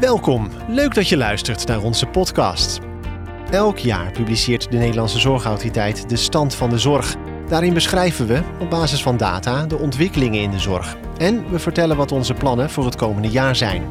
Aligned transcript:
Welkom, 0.00 0.48
leuk 0.68 0.94
dat 0.94 1.08
je 1.08 1.16
luistert 1.16 1.66
naar 1.66 1.82
onze 1.82 2.06
podcast. 2.06 2.80
Elk 3.50 3.78
jaar 3.78 4.10
publiceert 4.10 4.70
de 4.70 4.76
Nederlandse 4.76 5.18
Zorgautoriteit 5.18 6.08
de 6.08 6.16
stand 6.16 6.54
van 6.54 6.70
de 6.70 6.78
zorg. 6.78 7.16
Daarin 7.48 7.74
beschrijven 7.74 8.26
we, 8.26 8.42
op 8.60 8.70
basis 8.70 9.02
van 9.02 9.16
data, 9.16 9.66
de 9.66 9.78
ontwikkelingen 9.78 10.40
in 10.40 10.50
de 10.50 10.58
zorg. 10.58 10.96
En 11.16 11.50
we 11.50 11.58
vertellen 11.58 11.96
wat 11.96 12.12
onze 12.12 12.34
plannen 12.34 12.70
voor 12.70 12.84
het 12.84 12.96
komende 12.96 13.28
jaar 13.28 13.56
zijn. 13.56 13.82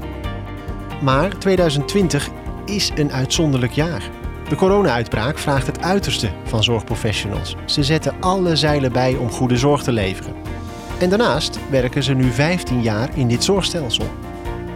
Maar 1.02 1.38
2020 1.38 2.30
is 2.66 2.92
een 2.96 3.12
uitzonderlijk 3.12 3.74
jaar. 3.74 4.04
De 4.50 4.56
corona-uitbraak 4.56 5.38
vraagt 5.38 5.68
het 5.68 5.82
uiterste 5.82 6.30
van 6.44 6.64
zorgprofessionals. 6.64 7.56
Ze 7.66 7.84
zetten 7.84 8.16
alle 8.20 8.56
zeilen 8.56 8.92
bij 8.92 9.16
om 9.16 9.30
goede 9.30 9.58
zorg 9.58 9.84
te 9.84 9.92
leveren. 9.92 10.34
En 11.00 11.10
daarnaast 11.10 11.60
werken 11.70 12.04
ze 12.04 12.14
nu 12.14 12.32
15 12.32 12.82
jaar 12.82 13.10
in 13.18 13.28
dit 13.28 13.44
zorgstelsel. 13.44 14.06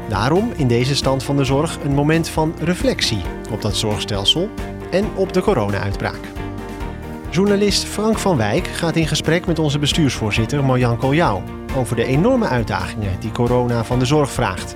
Daarom 0.09 0.51
in 0.55 0.67
deze 0.67 0.95
stand 0.95 1.23
van 1.23 1.37
de 1.37 1.43
zorg 1.43 1.77
een 1.83 1.93
moment 1.93 2.29
van 2.29 2.53
reflectie 2.59 3.21
op 3.51 3.61
dat 3.61 3.75
zorgstelsel 3.75 4.49
en 4.91 5.05
op 5.15 5.33
de 5.33 5.41
corona-uitbraak. 5.41 6.19
Journalist 7.29 7.83
Frank 7.83 8.17
van 8.17 8.37
Wijk 8.37 8.67
gaat 8.67 8.95
in 8.95 9.07
gesprek 9.07 9.45
met 9.45 9.59
onze 9.59 9.79
bestuursvoorzitter 9.79 10.63
Marjan 10.63 10.97
Koljauw 10.97 11.43
over 11.77 11.95
de 11.95 12.05
enorme 12.05 12.47
uitdagingen 12.47 13.19
die 13.19 13.31
corona 13.31 13.83
van 13.83 13.99
de 13.99 14.05
zorg 14.05 14.31
vraagt. 14.31 14.75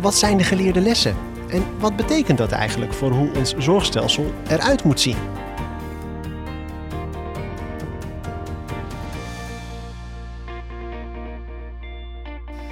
Wat 0.00 0.14
zijn 0.14 0.36
de 0.36 0.44
geleerde 0.44 0.80
lessen? 0.80 1.16
En 1.48 1.62
wat 1.78 1.96
betekent 1.96 2.38
dat 2.38 2.52
eigenlijk 2.52 2.92
voor 2.92 3.10
hoe 3.10 3.30
ons 3.36 3.54
zorgstelsel 3.58 4.32
eruit 4.48 4.84
moet 4.84 5.00
zien? 5.00 5.16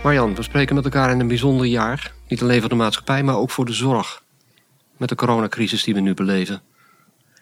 Marjan, 0.06 0.34
we 0.34 0.42
spreken 0.42 0.74
met 0.74 0.84
elkaar 0.84 1.10
in 1.10 1.20
een 1.20 1.28
bijzonder 1.28 1.66
jaar. 1.66 2.12
Niet 2.28 2.42
alleen 2.42 2.60
voor 2.60 2.69
de 2.69 2.74
maatschappij, 2.74 3.23
maar 3.23 3.37
ook 3.37 3.51
voor 3.51 3.64
de 3.64 3.73
zorg. 3.73 4.22
Met 4.97 5.08
de 5.08 5.14
coronacrisis 5.14 5.84
die 5.84 5.94
we 5.94 6.00
nu 6.00 6.14
beleven. 6.14 6.62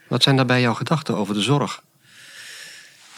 Wat 0.09 0.23
zijn 0.23 0.37
daarbij 0.37 0.61
jouw 0.61 0.75
gedachten 0.75 1.17
over 1.17 1.35
de 1.35 1.43
zorg? 1.43 1.83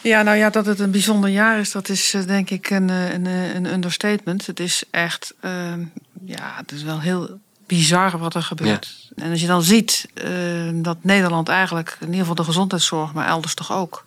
Ja, 0.01 0.23
nou 0.23 0.37
ja, 0.37 0.51
dat 0.51 0.67
het 0.67 0.79
een 0.79 0.91
bijzonder 0.91 1.31
jaar 1.31 1.59
is, 1.59 1.73
dat 1.73 1.89
is 1.89 2.15
eh, 2.15 2.27
denk 2.27 2.51
ik 2.51 2.71
een, 2.71 2.91
eh, 2.91 3.13
een, 3.13 3.27
eh, 3.27 3.55
een 3.55 3.73
understatement. 3.73 4.47
Het 4.47 4.61
is 4.61 4.83
echt, 4.91 5.35
uh, 5.41 5.73
ja, 6.25 6.55
het 6.57 6.73
is 6.73 6.83
wel 6.83 7.01
heel 7.01 7.39
bizar 7.67 8.19
wat 8.19 8.35
er 8.35 8.43
gebeurt. 8.43 9.11
En 9.17 9.31
als 9.31 9.41
je 9.41 9.47
dan 9.47 9.63
ziet 9.63 10.09
uh, 10.25 10.71
dat 10.75 10.97
Nederland 11.01 11.49
eigenlijk, 11.49 11.97
in 12.01 12.07
ieder 12.07 12.21
geval 12.21 12.35
de 12.35 12.45
gezondheidszorg, 12.45 13.13
maar 13.13 13.27
elders 13.27 13.55
toch 13.55 13.73
ook, 13.73 14.05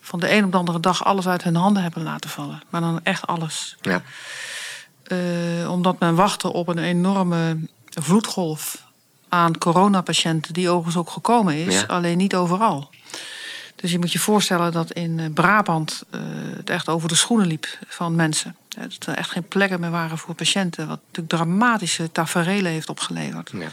van 0.00 0.20
de 0.20 0.32
een 0.32 0.44
op 0.44 0.52
de 0.52 0.58
andere 0.58 0.80
dag 0.80 1.04
alles 1.04 1.28
uit 1.28 1.42
hun 1.42 1.56
handen 1.56 1.82
hebben 1.82 2.02
laten 2.02 2.30
vallen. 2.30 2.62
Maar 2.70 2.80
dan 2.80 3.00
echt 3.02 3.26
alles. 3.26 3.76
Ja. 3.80 4.02
Uh, 5.12 5.70
omdat 5.70 5.98
men 5.98 6.14
wachtte 6.14 6.52
op 6.52 6.68
een 6.68 6.78
enorme 6.78 7.58
vloedgolf 7.88 8.86
aan 9.28 9.58
coronapatiënten, 9.58 10.52
die 10.52 10.68
overigens 10.68 10.96
ook 10.96 11.10
gekomen 11.10 11.54
is, 11.54 11.74
Ja. 11.74 11.86
alleen 11.86 12.16
niet 12.16 12.34
overal. 12.34 12.90
Dus 13.76 13.90
je 13.90 13.98
moet 13.98 14.12
je 14.12 14.18
voorstellen 14.18 14.72
dat 14.72 14.92
in 14.92 15.18
eh, 15.20 15.26
Brabant 15.34 16.02
uh, 16.10 16.20
het 16.56 16.70
echt 16.70 16.88
over 16.88 17.08
de 17.08 17.14
schoenen 17.14 17.46
liep 17.46 17.66
van 17.86 18.14
mensen. 18.14 18.56
Dat 18.68 19.06
er 19.06 19.14
echt 19.14 19.30
geen 19.30 19.48
plekken 19.48 19.80
meer 19.80 19.90
waren 19.90 20.18
voor 20.18 20.34
patiënten. 20.34 20.88
Wat 20.88 21.00
natuurlijk 21.06 21.28
dramatische 21.28 22.12
taferelen 22.12 22.72
heeft 22.72 22.88
opgeleverd. 22.88 23.50
Ja. 23.52 23.58
Maar 23.58 23.68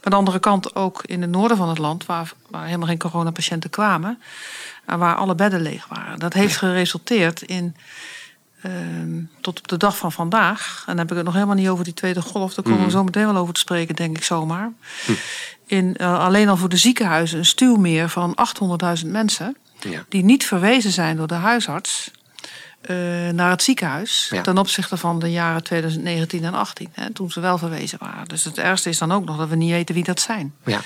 aan 0.00 0.10
de 0.10 0.16
andere 0.16 0.38
kant 0.38 0.74
ook 0.74 1.02
in 1.04 1.20
het 1.20 1.30
noorden 1.30 1.56
van 1.56 1.68
het 1.68 1.78
land, 1.78 2.06
waar, 2.06 2.32
waar 2.50 2.64
helemaal 2.64 2.88
geen 2.88 2.98
coronapatiënten 2.98 3.70
kwamen. 3.70 4.22
En 4.84 4.98
waar 4.98 5.16
alle 5.16 5.34
bedden 5.34 5.60
leeg 5.60 5.88
waren. 5.88 6.18
Dat 6.18 6.32
heeft 6.32 6.56
geresulteerd 6.56 7.42
in. 7.42 7.76
Ehm, 8.64 9.22
tot 9.40 9.58
op 9.58 9.68
de 9.68 9.76
dag 9.76 9.96
van 9.96 10.12
vandaag, 10.12 10.76
en 10.78 10.84
dan 10.86 10.98
heb 10.98 11.10
ik 11.10 11.16
het 11.16 11.24
nog 11.24 11.34
helemaal 11.34 11.54
niet 11.54 11.68
over 11.68 11.84
die 11.84 11.94
tweede 11.94 12.22
golf, 12.22 12.54
daar 12.54 12.64
komen 12.64 12.78
we 12.80 12.84
Mhm. 12.86 12.94
zo 12.96 13.04
meteen 13.04 13.26
wel 13.26 13.36
over 13.36 13.54
te 13.54 13.60
spreken, 13.60 13.96
denk 13.96 14.16
ik 14.16 14.24
zomaar. 14.24 14.72
In, 15.66 15.96
eh, 15.96 16.18
alleen 16.18 16.48
al 16.48 16.56
voor 16.56 16.68
de 16.68 16.76
ziekenhuizen 16.76 17.38
een 17.38 17.44
stuwmeer 17.44 18.08
van 18.08 18.34
800.000 18.34 19.10
mensen 19.12 19.56
Ja. 19.80 20.04
die 20.08 20.24
niet 20.24 20.46
verwezen 20.46 20.90
zijn 20.90 21.16
door 21.16 21.26
de 21.26 21.34
huisarts 21.34 22.10
eh, 22.80 22.96
naar 23.32 23.50
het 23.50 23.62
ziekenhuis. 23.62 24.28
Ja. 24.30 24.42
Ten 24.42 24.58
opzichte 24.58 24.96
van 24.96 25.18
de 25.18 25.30
jaren 25.30 25.62
2019 25.64 26.44
en 26.44 26.54
18, 26.54 26.88
hè, 26.92 27.10
toen 27.12 27.30
ze 27.30 27.40
wel 27.40 27.58
verwezen 27.58 27.98
waren. 28.00 28.28
Dus 28.28 28.44
het 28.44 28.58
ergste 28.58 28.88
is 28.88 28.98
dan 28.98 29.12
ook 29.12 29.24
nog 29.24 29.36
dat 29.38 29.48
we 29.48 29.56
niet 29.56 29.70
weten 29.70 29.94
wie 29.94 30.04
dat 30.04 30.20
zijn. 30.20 30.54
Ja. 30.64 30.80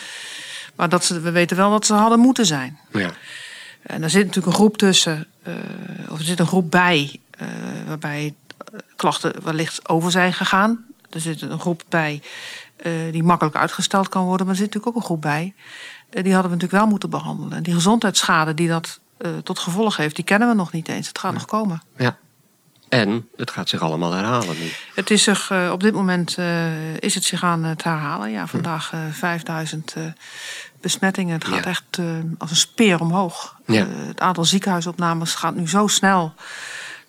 Maar 0.77 0.89
dat 0.89 1.05
ze, 1.05 1.21
we 1.21 1.31
weten 1.31 1.57
wel 1.57 1.71
dat 1.71 1.87
ze 1.87 1.95
hadden 1.95 2.19
moeten 2.19 2.47
zijn. 2.47 2.79
Ja. 2.93 3.11
En 3.83 4.03
er 4.03 4.11
zit 4.11 4.21
natuurlijk 4.27 4.47
een 4.47 4.53
groep 4.61 4.77
tussen, 4.79 5.27
eh, 5.43 5.53
of 6.09 6.19
er 6.19 6.25
zit 6.25 6.39
een 6.41 6.47
groep 6.47 6.71
bij, 6.71 7.21
waarbij 7.89 8.35
eh, 8.73 8.79
klachten 8.97 9.45
wellicht 9.45 9.89
over 9.89 10.11
zijn 10.11 10.33
gegaan. 10.33 10.85
Er 11.11 11.21
zit 11.21 11.43
een 11.43 11.61
groep 11.61 11.83
bij 11.89 12.23
eh, 12.77 12.93
die 13.13 13.23
makkelijk 13.23 13.57
uitgesteld 13.57 14.09
kan 14.09 14.25
worden, 14.25 14.47
maar 14.47 14.55
er 14.55 14.61
zit 14.61 14.75
natuurlijk 14.75 14.97
ook 14.97 15.03
een 15.03 15.09
groep 15.09 15.21
bij. 15.23 15.55
eh, 16.11 16.23
die 16.23 16.33
hadden 16.33 16.51
we 16.51 16.57
natuurlijk 16.57 16.83
wel 16.83 16.91
moeten 16.91 17.11
behandelen. 17.11 17.57
En 17.57 17.63
die 17.63 17.75
gezondheidsschade 17.75 18.55
die 18.55 18.69
dat 18.69 19.01
tot 19.45 19.59
gevolg 19.59 19.97
heeft, 19.97 20.17
die 20.17 20.25
kennen 20.25 20.49
we 20.49 20.55
nog 20.55 20.73
niet 20.73 20.89
eens. 20.89 21.09
Het 21.09 21.19
gaat 21.19 21.33
nog 21.33 21.45
komen. 21.45 21.83
ja. 21.97 22.17
En 22.89 23.29
het 23.37 23.51
gaat 23.51 23.69
zich 23.69 23.81
allemaal 23.81 24.13
herhalen 24.13 24.59
nu. 24.59 24.71
Het 24.95 25.11
is 25.11 25.23
zich, 25.23 25.53
op 25.73 25.81
dit 25.81 25.95
moment 25.95 26.37
is 26.99 27.15
het 27.15 27.25
zich 27.25 27.43
aan 27.45 27.65
het 27.65 27.85
herhalen. 27.85 28.31
Ja, 28.31 28.47
vandaag 28.47 28.93
eh 28.93 29.01
5000 29.11 29.93
eh, 29.97 30.03
besmettingen. 30.81 31.35
Het 31.35 31.45
gaat 31.45 31.65
Ja. 31.65 31.71
echt 31.71 31.99
als 32.39 32.51
een 32.51 32.57
speer 32.57 33.01
omhoog. 33.01 33.57
Ja. 33.67 33.87
Het 33.87 34.21
aantal 34.21 34.45
ziekenhuisopnames 34.45 35.35
gaat 35.35 35.55
nu 35.55 35.69
zo 35.69 35.87
snel 35.87 36.35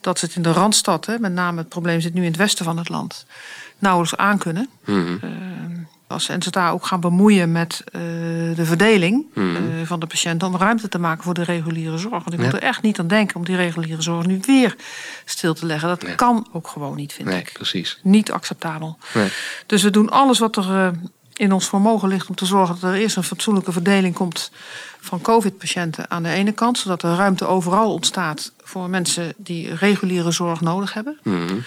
dat 0.02 0.20
ze 0.20 0.26
het 0.26 0.36
in 0.36 0.42
de 0.42 0.52
randstad, 0.52 1.06
hè, 1.06 1.20
met 1.20 1.34
name 1.34 1.58
het 1.58 1.70
probleem 1.70 2.02
zit 2.02 2.14
nu 2.14 2.22
in 2.22 2.28
het 2.28 2.38
westen 2.38 2.66
van 2.66 2.78
het 2.78 2.90
land, 2.90 3.26
nauwelijks 3.80 4.18
aankunnen. 4.18 4.70
Mhm. 4.86 5.18
Als 6.08 6.24
ze 6.26 6.36
zich 6.40 6.52
daar 6.52 6.72
ook 6.74 6.86
gaan 6.86 7.00
bemoeien 7.00 7.52
met 7.52 7.82
eh, 7.86 7.92
de 8.56 8.62
verdeling 8.66 9.26
Mhm. 9.34 9.56
eh, 9.56 9.62
van 9.84 10.00
de 10.00 10.06
patiënten 10.08 10.48
om 10.48 10.56
ruimte 10.58 10.88
te 10.90 11.00
maken 11.00 11.24
voor 11.24 11.34
de 11.34 11.44
reguliere 11.44 11.98
zorg. 11.98 12.12
Want 12.24 12.34
ik 12.34 12.40
Ja. 12.40 12.46
moet 12.46 12.54
er 12.54 12.62
echt 12.62 12.82
niet 12.82 13.00
aan 13.00 13.08
denken 13.08 13.36
om 13.36 13.46
die 13.46 13.56
reguliere 13.56 14.02
zorg 14.02 14.26
nu 14.26 14.40
weer 14.46 14.76
stil 15.26 15.54
te 15.54 15.66
leggen. 15.66 15.88
Dat 15.90 16.02
Nee. 16.04 16.16
kan 16.16 16.48
ook 16.52 16.68
gewoon 16.68 16.96
niet, 16.96 17.14
vind 17.14 17.28
Nee, 17.28 17.40
ik. 17.40 17.52
precies. 17.54 18.00
Niet 18.04 18.32
acceptabel. 18.32 18.98
Nee. 19.14 19.30
Dus 19.66 19.84
we 19.84 19.90
doen 19.90 20.10
alles 20.10 20.40
wat 20.40 20.56
er 20.56 20.76
eh, 20.76 20.88
in 21.34 21.52
ons 21.52 21.68
vermogen 21.70 22.10
ligt 22.10 22.30
om 22.30 22.36
te 22.36 22.46
zorgen 22.46 22.78
dat 22.80 22.92
er 22.92 22.98
eerst 23.00 23.16
een 23.18 23.24
fatsoenlijke 23.24 23.72
verdeling 23.72 24.16
komt 24.16 24.52
van 25.00 25.22
COVID-patiënten 25.22 26.10
aan 26.10 26.24
de 26.24 26.30
ene 26.30 26.52
kant, 26.52 26.78
zodat 26.78 27.04
er 27.04 27.16
ruimte 27.16 27.46
overal 27.46 27.94
ontstaat 27.94 28.52
voor 28.64 28.90
mensen 28.90 29.34
die 29.38 29.76
reguliere 29.76 30.32
zorg 30.32 30.62
nodig 30.62 30.94
hebben. 30.94 31.20
Mhm. 31.24 31.58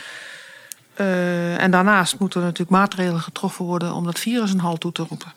Eh, 0.94 1.62
en 1.62 1.70
daarnaast 1.70 2.18
moeten 2.18 2.40
er 2.40 2.46
natuurlijk 2.46 2.76
maatregelen 2.76 3.20
getroffen 3.20 3.64
worden 3.64 3.94
om 3.94 4.04
dat 4.04 4.18
virus 4.18 4.52
een 4.52 4.60
halt 4.60 4.80
toe 4.80 4.92
te 4.92 5.04
roepen. 5.08 5.32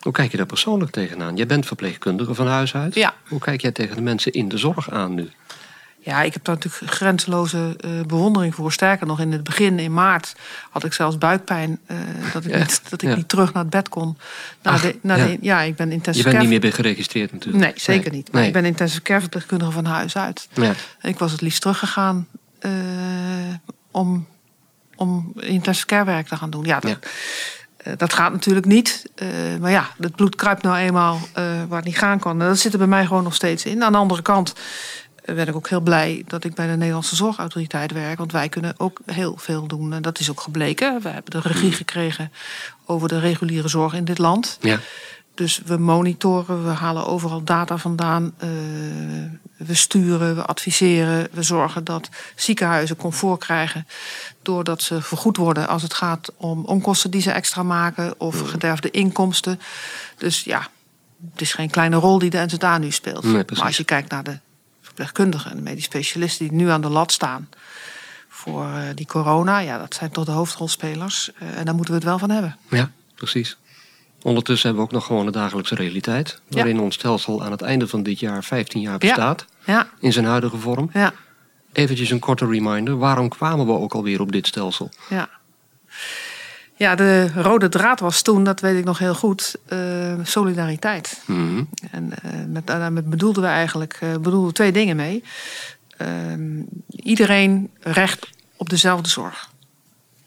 Hoe 0.00 0.12
kijk 0.12 0.30
je 0.30 0.36
daar 0.36 0.46
persoonlijk 0.46 0.90
tegenaan? 0.90 1.36
Jij 1.36 1.46
bent 1.46 1.66
verpleegkundige 1.66 2.34
van 2.34 2.46
huis 2.46 2.74
uit. 2.74 2.94
Ja. 2.94 3.14
Hoe 3.28 3.38
kijk 3.38 3.60
jij 3.60 3.72
tegen 3.72 3.96
de 3.96 4.02
mensen 4.02 4.32
in 4.32 4.48
de 4.48 4.58
zorg 4.58 4.90
aan 4.90 5.14
nu? 5.14 5.30
Ja, 6.04 6.22
ik 6.22 6.32
heb 6.32 6.44
daar 6.44 6.54
natuurlijk 6.54 6.92
grenzeloze 6.92 7.76
eh, 7.80 7.90
bewondering 8.06 8.54
voor. 8.54 8.72
Sterker 8.72 9.06
nog, 9.06 9.20
in 9.20 9.32
het 9.32 9.44
begin, 9.44 9.78
in 9.78 9.92
maart, 9.92 10.34
had 10.70 10.84
ik 10.84 10.92
zelfs 10.92 11.18
buikpijn. 11.18 11.80
eh, 11.86 11.96
dat 12.32 12.44
ik, 12.44 12.50
Ja, 12.50 12.58
niet, 12.58 12.80
dat 12.88 13.02
ik 13.02 13.08
ja. 13.08 13.14
niet 13.16 13.28
terug 13.28 13.52
naar 13.52 13.62
het 13.62 13.72
bed 13.72 13.88
kon. 13.88 14.18
Ach, 14.62 14.80
de, 14.80 14.98
na 15.02 15.14
ja. 15.14 15.26
de, 15.26 15.38
ja, 15.40 15.60
ik 15.60 15.76
ben 15.76 15.86
Je 15.88 15.92
intensive 15.92 16.30
bent 16.30 16.48
niet 16.48 16.62
meer 16.62 16.72
geregistreerd 16.72 17.32
natuurlijk. 17.32 17.64
Nee, 17.64 17.72
zeker 17.76 18.12
niet. 18.12 18.28
Maar 18.32 18.40
Nee. 18.40 18.48
ik 18.48 18.54
ben 18.56 18.64
intensive 18.64 19.02
care 19.02 19.20
verpleegkundige 19.20 19.70
van 19.70 19.84
huis 19.84 20.16
uit. 20.16 20.48
Ja. 20.52 20.72
Ik 21.00 21.18
was 21.18 21.32
het 21.32 21.40
liefst 21.40 21.60
teruggegaan 21.60 22.26
eh 22.58 22.70
om, 23.90 24.26
om 24.96 25.32
intensive 25.40 25.86
care 25.86 26.04
werk 26.04 26.26
te 26.28 26.36
gaan 26.36 26.50
doen. 26.50 26.64
Ja, 26.64 26.80
dat, 26.80 26.98
dat 27.96 28.12
gaat 28.12 28.32
natuurlijk 28.32 28.66
niet. 28.66 29.04
Maar 29.60 29.70
ja, 29.70 29.88
het 29.98 30.16
bloed 30.16 30.34
kruipt 30.36 30.62
nou 30.62 30.76
eenmaal 30.76 31.20
waar 31.68 31.76
het 31.76 31.84
niet 31.84 31.98
gaan 31.98 32.18
kan. 32.18 32.40
En 32.40 32.46
dat 32.48 32.58
zit 32.58 32.72
er 32.72 32.78
bij 32.78 32.86
mij 32.86 33.06
gewoon 33.06 33.22
nog 33.22 33.34
steeds 33.34 33.64
in. 33.64 33.84
Aan 33.84 33.92
de 33.92 33.98
andere 33.98 34.22
kant 34.22 34.54
ben 35.24 35.48
ik 35.48 35.54
ook 35.54 35.68
heel 35.68 35.80
blij 35.80 36.22
dat 36.26 36.44
ik 36.44 36.54
bij 36.54 36.66
de 36.66 36.76
Nederlandse 36.76 37.16
Zorgautoriteit 37.16 37.92
werk. 37.92 38.18
Want 38.18 38.32
wij 38.32 38.48
kunnen 38.48 38.74
ook 38.76 39.00
heel 39.06 39.34
veel 39.36 39.66
doen. 39.66 39.92
En 39.92 40.02
dat 40.02 40.18
is 40.18 40.30
ook 40.30 40.40
gebleken. 40.40 41.00
We 41.02 41.08
hebben 41.08 41.30
de 41.30 41.48
regie 41.48 41.72
gekregen 41.72 42.32
over 42.86 43.08
de 43.08 43.18
reguliere 43.18 43.68
zorg 43.68 43.92
in 43.92 44.04
dit 44.04 44.18
land. 44.18 44.58
Ja. 44.60 44.78
Dus 45.34 45.60
we 45.64 45.76
monitoren, 45.76 46.64
we 46.64 46.70
halen 46.70 47.06
overal 47.06 47.44
data 47.44 47.76
vandaan. 47.76 48.34
eh, 48.38 48.48
we 49.56 49.74
sturen, 49.74 50.36
we 50.36 50.44
adviseren. 50.44 51.28
We 51.32 51.42
zorgen 51.42 51.84
dat 51.84 52.08
ziekenhuizen 52.34 52.96
comfort 52.96 53.40
krijgen. 53.40 53.86
Doordat 54.42 54.82
ze 54.82 55.02
vergoed 55.02 55.36
worden 55.36 55.68
als 55.68 55.82
het 55.82 55.94
gaat 55.94 56.32
om 56.36 56.64
onkosten 56.64 57.10
die 57.10 57.20
ze 57.20 57.30
extra 57.30 57.62
maken. 57.62 58.20
Of 58.20 58.50
gederfde 58.50 58.90
inkomsten. 58.90 59.60
Dus 60.18 60.44
ja, 60.44 60.68
het 61.32 61.40
is 61.40 61.52
geen 61.52 61.70
kleine 61.70 61.96
rol 61.96 62.18
die 62.18 62.30
de 62.30 62.46
NZA 62.46 62.78
nu 62.78 62.90
speelt. 62.90 63.24
Nee, 63.24 63.44
maar 63.54 63.62
als 63.62 63.76
je 63.76 63.84
kijkt 63.84 64.10
naar 64.10 64.24
de 64.24 64.38
verpleegkundigen 64.94 65.50
en 65.50 65.56
de 65.56 65.62
medisch 65.62 65.84
specialisten 65.84 66.48
die 66.48 66.56
nu 66.56 66.68
aan 66.68 66.80
de 66.80 66.88
lat 66.88 67.12
staan. 67.12 67.48
Voor 68.28 68.64
eh, 68.64 68.82
die 68.94 69.06
corona, 69.06 69.58
ja, 69.58 69.78
dat 69.78 69.94
zijn 69.94 70.10
toch 70.10 70.24
de 70.24 70.30
hoofdrolspelers. 70.30 71.30
Eh, 71.38 71.58
en 71.58 71.64
daar 71.64 71.74
moeten 71.74 71.92
we 71.94 71.98
het 72.00 72.08
wel 72.08 72.18
van 72.18 72.30
hebben. 72.30 72.56
ja, 72.70 72.90
precies. 73.14 73.56
Ondertussen 74.22 74.66
hebben 74.68 74.86
we 74.86 74.90
ook 74.90 74.98
nog 75.00 75.06
gewoon 75.06 75.26
de 75.26 75.32
dagelijkse 75.32 75.74
realiteit. 75.74 76.40
Waarin 76.48 76.80
ons 76.80 76.94
stelsel 76.94 77.44
aan 77.44 77.50
het 77.50 77.62
einde 77.62 77.88
van 77.88 78.02
dit 78.02 78.18
jaar 78.20 78.44
15 78.44 78.80
jaar 78.80 78.98
bestaat. 78.98 79.44
Ja, 79.64 79.88
In 80.00 80.12
zijn 80.12 80.24
huidige 80.24 80.56
vorm. 80.56 80.90
ja. 80.92 81.12
Eventjes 81.72 82.10
een 82.10 82.18
korte 82.18 82.46
reminder. 82.46 82.98
Waarom 82.98 83.28
kwamen 83.28 83.66
we 83.66 83.72
ook 83.72 83.94
alweer 83.94 84.20
op 84.20 84.32
dit 84.32 84.46
stelsel? 84.46 84.90
Ja. 85.08 85.28
Ja, 86.76 86.94
de 86.94 87.32
rode 87.34 87.68
draad 87.68 88.00
was 88.00 88.22
toen, 88.22 88.44
dat 88.44 88.60
weet 88.60 88.78
ik 88.78 88.84
nog 88.84 88.98
heel 88.98 89.14
goed, 89.14 89.56
uh, 89.72 90.12
solidariteit. 90.22 91.22
Mhm. 91.26 91.62
En 91.90 92.12
uh, 92.24 92.30
met, 92.48 92.66
daarmee 92.66 93.02
bedoelden 93.02 93.42
we 93.42 93.48
eigenlijk 93.48 93.98
uh, 94.02 94.12
bedoelden 94.12 94.46
we 94.46 94.52
twee 94.52 94.72
dingen 94.72 94.96
mee. 94.96 95.24
Ehm, 95.96 96.62
iedereen 96.88 97.70
recht 97.80 98.30
op 98.56 98.68
dezelfde 98.68 99.08
zorg. 99.08 99.50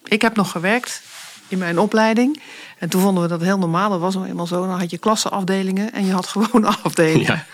Ik 0.04 0.22
heb 0.22 0.36
nog 0.36 0.52
gewerkt 0.52 1.02
in 1.48 1.58
mijn 1.58 1.80
opleiding. 1.80 2.42
En 2.80 2.90
toen 2.90 3.02
vonden 3.02 3.24
we 3.24 3.30
dat 3.30 3.42
heel 3.42 3.58
normaal. 3.58 3.90
Dat 3.90 4.00
was 4.00 4.16
nou 4.16 4.28
eenmaal 4.28 4.48
zo. 4.48 4.68
Dan 4.68 4.80
had 4.80 4.90
je 4.90 4.98
klassenafdelingen 4.98 5.94
en 5.94 6.06
je 6.06 6.12
had 6.12 6.28
gewoon 6.34 6.66
afdelingen. 6.84 7.26
Ja. 7.26 7.46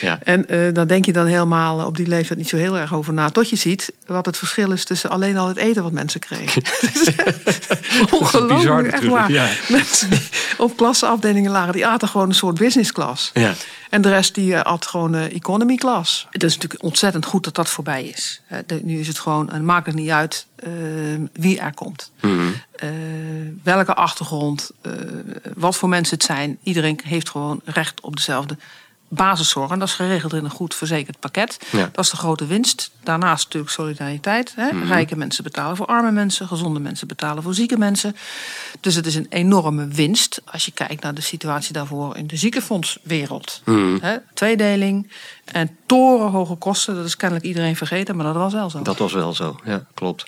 Ja. 0.00 0.18
En 0.22 0.44
uh, 0.48 0.74
daar 0.74 0.86
denk 0.86 1.04
je 1.04 1.12
dan 1.12 1.26
helemaal 1.26 1.86
op 1.86 1.96
die 1.96 2.06
leeftijd 2.06 2.38
niet 2.38 2.48
zo 2.48 2.56
heel 2.56 2.78
erg 2.78 2.94
over 2.94 3.12
na. 3.12 3.30
Tot 3.30 3.50
je 3.50 3.56
ziet 3.56 3.92
wat 4.06 4.26
het 4.26 4.36
verschil 4.36 4.70
is 4.70 4.84
tussen 4.84 5.10
alleen 5.10 5.36
al 5.36 5.48
het 5.48 5.56
eten 5.56 5.82
wat 5.82 5.92
mensen 5.92 6.20
kregen. 6.20 6.62
Ongelooflijk, 8.20 8.92
echt 8.92 9.06
waar. 9.06 9.32
Ja. 9.32 9.48
Mensen 9.68 10.10
die 10.10 10.20
op 10.58 10.76
klassenafdelingen 10.76 11.50
lagen, 11.50 11.72
die 11.72 11.86
aten 11.86 12.08
gewoon 12.08 12.28
een 12.28 12.34
soort 12.34 12.58
business 12.58 12.92
class. 12.92 13.30
Ja. 13.34 13.54
En 13.90 14.02
de 14.02 14.08
rest 14.08 14.34
die 14.34 14.58
at 14.58 14.86
gewoon 14.86 15.14
economy 15.14 15.76
class. 15.76 16.26
Het 16.30 16.42
is 16.42 16.54
natuurlijk 16.54 16.82
ontzettend 16.82 17.24
goed 17.24 17.44
dat 17.44 17.54
dat 17.54 17.68
voorbij 17.68 18.04
is. 18.04 18.40
Nu 18.82 18.98
is 18.98 19.08
het 19.08 19.18
gewoon, 19.18 19.50
het 19.52 19.62
maakt 19.62 19.86
het 19.86 19.94
niet 19.94 20.10
uit 20.10 20.46
uh, 20.66 20.70
wie 21.32 21.60
er 21.60 21.74
komt. 21.74 22.10
Mm 22.20 22.38
-hmm. 22.38 23.60
welke 23.62 23.94
achtergrond, 23.94 24.67
wat 25.54 25.76
voor 25.76 25.88
mensen 25.88 26.16
het 26.16 26.26
zijn. 26.26 26.58
Iedereen 26.62 27.00
heeft 27.04 27.30
gewoon 27.30 27.60
recht 27.64 28.00
op 28.00 28.16
dezelfde 28.16 28.56
basiszorg. 29.08 29.70
En 29.70 29.78
dat 29.78 29.88
is 29.88 29.94
geregeld 29.94 30.32
in 30.32 30.44
een 30.44 30.50
goed 30.50 30.74
verzekerd 30.74 31.20
pakket. 31.20 31.58
Ja. 31.70 31.88
Dat 31.92 32.04
is 32.04 32.10
de 32.10 32.16
grote 32.16 32.46
winst. 32.46 32.90
Daarnaast 33.02 33.44
natuurlijk 33.44 33.72
solidariteit. 33.72 34.52
Hè? 34.56 34.72
Mhm. 34.72 34.86
Rijke 34.86 35.16
mensen 35.16 35.44
betalen 35.44 35.76
voor 35.76 35.86
arme 35.86 36.10
mensen. 36.10 36.48
Gezonde 36.48 36.80
mensen 36.80 37.08
betalen 37.08 37.42
voor 37.42 37.54
zieke 37.54 37.78
mensen. 37.78 38.16
Dus 38.80 38.94
het 38.94 39.06
is 39.06 39.14
een 39.14 39.26
enorme 39.28 39.86
winst 39.86 40.40
als 40.44 40.64
je 40.64 40.72
kijkt 40.72 41.02
naar 41.02 41.14
de 41.14 41.20
situatie 41.20 41.72
daarvoor 41.72 42.16
in 42.16 42.26
de 42.26 42.36
ziekenfondswereld. 42.36 43.62
Mhm. 43.64 43.98
Hè? 44.00 44.16
Tweedeling 44.34 45.10
en 45.44 45.76
torenhoge 45.86 46.54
kosten. 46.54 46.94
Dat 46.94 47.04
is 47.04 47.16
kennelijk 47.16 47.46
iedereen 47.46 47.76
vergeten, 47.76 48.16
maar 48.16 48.26
dat 48.26 48.34
was 48.34 48.52
wel 48.52 48.70
zo. 48.70 48.82
Dat 48.82 48.98
was 48.98 49.12
wel 49.12 49.34
zo, 49.34 49.60
ja, 49.64 49.86
klopt. 49.94 50.24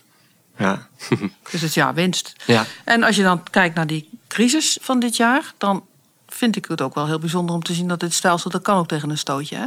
Ja. 0.61 0.89
Dus 1.51 1.61
het 1.61 1.63
is 1.63 1.75
ja, 1.75 1.95
winst. 1.95 2.33
Ja. 2.47 2.65
En 2.85 3.03
als 3.03 3.17
je 3.17 3.23
dan 3.23 3.43
kijkt 3.51 3.75
naar 3.75 3.87
die 3.87 4.09
crisis 4.29 4.79
van 4.81 5.01
dit 5.01 5.17
jaar, 5.17 5.53
dan 5.59 5.85
vind 6.29 6.57
ik 6.57 6.65
het 6.65 6.81
ook 6.81 6.95
wel 6.95 7.07
heel 7.07 7.19
bijzonder 7.19 7.55
om 7.55 7.63
te 7.63 7.75
zien 7.75 7.89
dat 7.89 8.01
dit 8.01 8.15
stelsel, 8.15 8.51
dat 8.51 8.63
kan 8.63 8.77
ook 8.79 8.89
tegen 8.89 9.11
een 9.11 9.19
stootje. 9.19 9.57
Hè? 9.57 9.67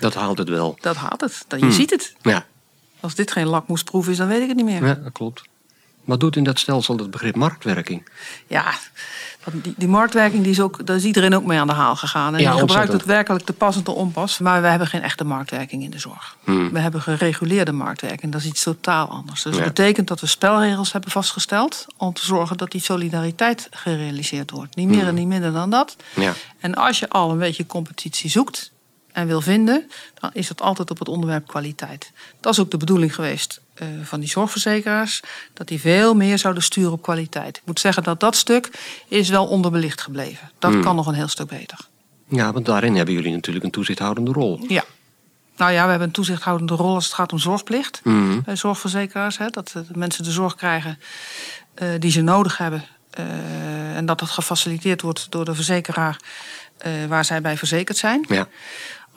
Dat 0.00 0.14
haalt 0.14 0.38
het 0.38 0.48
wel. 0.48 0.78
Dat 0.80 0.96
haalt 0.96 1.20
het. 1.20 1.44
Dat, 1.48 1.58
je 1.60 1.64
Hmm. 1.66 1.74
ziet 1.74 1.90
het. 1.90 2.14
Ja. 2.22 2.46
Als 3.00 3.14
dit 3.14 3.32
geen 3.32 3.46
lakmoesproef 3.46 4.08
is, 4.08 4.16
dan 4.16 4.28
weet 4.28 4.42
ik 4.42 4.48
het 4.48 4.56
niet 4.56 4.64
meer. 4.66 4.86
ja, 4.86 4.94
dat 4.94 5.12
klopt. 5.12 5.42
Wat 6.08 6.20
doet 6.20 6.36
in 6.36 6.44
dat 6.44 6.58
stelsel 6.58 6.96
het 6.96 7.10
begrip 7.10 7.36
marktwerking? 7.36 8.08
Ja, 8.46 8.74
die, 9.52 9.74
die 9.76 9.88
marktwerking 9.88 10.42
die 10.42 10.52
is 10.52 10.60
ook, 10.60 10.86
daar 10.86 10.96
is 10.96 11.04
iedereen 11.04 11.34
ook 11.34 11.44
mee 11.44 11.58
aan 11.58 11.66
de 11.66 11.72
haal 11.72 11.96
gegaan. 11.96 12.34
En 12.34 12.40
Ja, 12.40 12.50
die 12.50 12.60
gebruikt 12.60 12.92
het 12.92 13.04
werkelijk 13.04 13.44
te 13.44 13.52
pas 13.52 13.76
en 13.76 13.82
te 13.82 13.90
onpas. 13.90 14.38
Maar 14.38 14.62
we 14.62 14.68
hebben 14.68 14.88
geen 14.88 15.02
echte 15.02 15.24
marktwerking 15.24 15.82
in 15.82 15.90
de 15.90 15.98
zorg. 15.98 16.36
Hmm. 16.44 16.72
We 16.72 16.78
hebben 16.78 17.02
gereguleerde 17.02 17.72
marktwerking. 17.72 18.32
Dat 18.32 18.40
is 18.40 18.46
iets 18.46 18.62
totaal 18.62 19.08
anders. 19.08 19.42
Dus 19.42 19.56
Ja. 19.56 19.58
dat 19.64 19.74
betekent 19.74 20.08
dat 20.08 20.20
we 20.20 20.26
spelregels 20.26 20.92
hebben 20.92 21.10
vastgesteld... 21.10 21.86
om 21.96 22.12
te 22.12 22.24
zorgen 22.24 22.56
dat 22.56 22.70
die 22.70 22.80
solidariteit 22.80 23.68
gerealiseerd 23.70 24.50
wordt. 24.50 24.76
Niet 24.76 24.88
meer 24.88 25.06
en 25.06 25.14
niet 25.14 25.26
minder 25.26 25.52
dan 25.52 25.70
dat. 25.70 25.96
Ja. 26.14 26.32
En 26.60 26.74
als 26.74 26.98
je 26.98 27.08
al 27.08 27.30
een 27.30 27.38
beetje 27.38 27.66
competitie 27.66 28.30
zoekt 28.30 28.72
en 29.12 29.26
wil 29.26 29.40
vinden, 29.40 29.90
dan 30.20 30.30
is 30.32 30.48
dat 30.48 30.60
altijd 30.60 30.90
op 30.90 30.98
het 30.98 31.08
onderwerp 31.08 31.46
kwaliteit. 31.46 32.12
Dat 32.40 32.52
is 32.52 32.58
ook 32.58 32.70
de 32.70 32.76
bedoeling 32.76 33.14
geweest 33.14 33.60
eh, 33.78 33.86
van 34.02 34.20
die 34.20 34.28
zorgverzekeraars, 34.28 35.20
dat 35.54 35.68
die 35.68 35.80
veel 35.80 36.14
meer 36.14 36.38
zouden 36.38 36.62
sturen 36.62 36.92
op 36.92 37.02
kwaliteit. 37.02 37.56
Ik 37.56 37.62
moet 37.64 37.80
zeggen 37.80 38.02
dat 38.02 38.20
dat 38.20 38.36
stuk 38.36 38.70
is 39.08 39.28
wel 39.28 39.46
onderbelicht 39.46 40.00
gebleven. 40.00 40.50
Dat 40.58 40.72
Hmm. 40.72 40.82
kan 40.82 40.96
nog 40.96 41.06
een 41.06 41.14
heel 41.14 41.28
stuk 41.28 41.48
beter. 41.48 41.78
ja, 42.28 42.52
want 42.52 42.66
daarin 42.66 42.96
hebben 42.96 43.14
jullie 43.14 43.32
natuurlijk 43.32 43.64
een 43.64 43.70
toezichthoudende 43.70 44.32
rol. 44.32 44.64
Ja. 44.68 44.84
Nou 45.56 45.72
ja, 45.72 45.82
we 45.84 45.88
hebben 45.90 46.08
een 46.08 46.14
toezichthoudende 46.14 46.74
rol 46.74 46.94
als 46.94 47.04
het 47.04 47.14
gaat 47.14 47.32
om 47.32 47.38
zorgplicht 47.38 48.00
Mhm. 48.04 48.40
bij 48.44 48.56
zorgverzekeraars. 48.56 49.38
Hè, 49.38 49.46
dat 49.48 49.72
eh, 49.76 49.82
de 49.92 49.98
mensen 49.98 50.24
de 50.24 50.30
zorg 50.30 50.54
krijgen 50.54 50.98
eh, 51.74 51.88
die 51.98 52.10
ze 52.10 52.20
nodig 52.20 52.58
hebben. 52.58 52.84
en 53.94 54.06
dat 54.06 54.18
dat 54.18 54.30
gefaciliteerd 54.30 55.02
wordt 55.02 55.26
door 55.30 55.44
de 55.44 55.54
verzekeraar 55.54 56.16
waar 57.08 57.24
zij 57.24 57.40
bij 57.40 57.56
verzekerd 57.56 57.96
zijn. 57.98 58.24
Ja. 58.28 58.48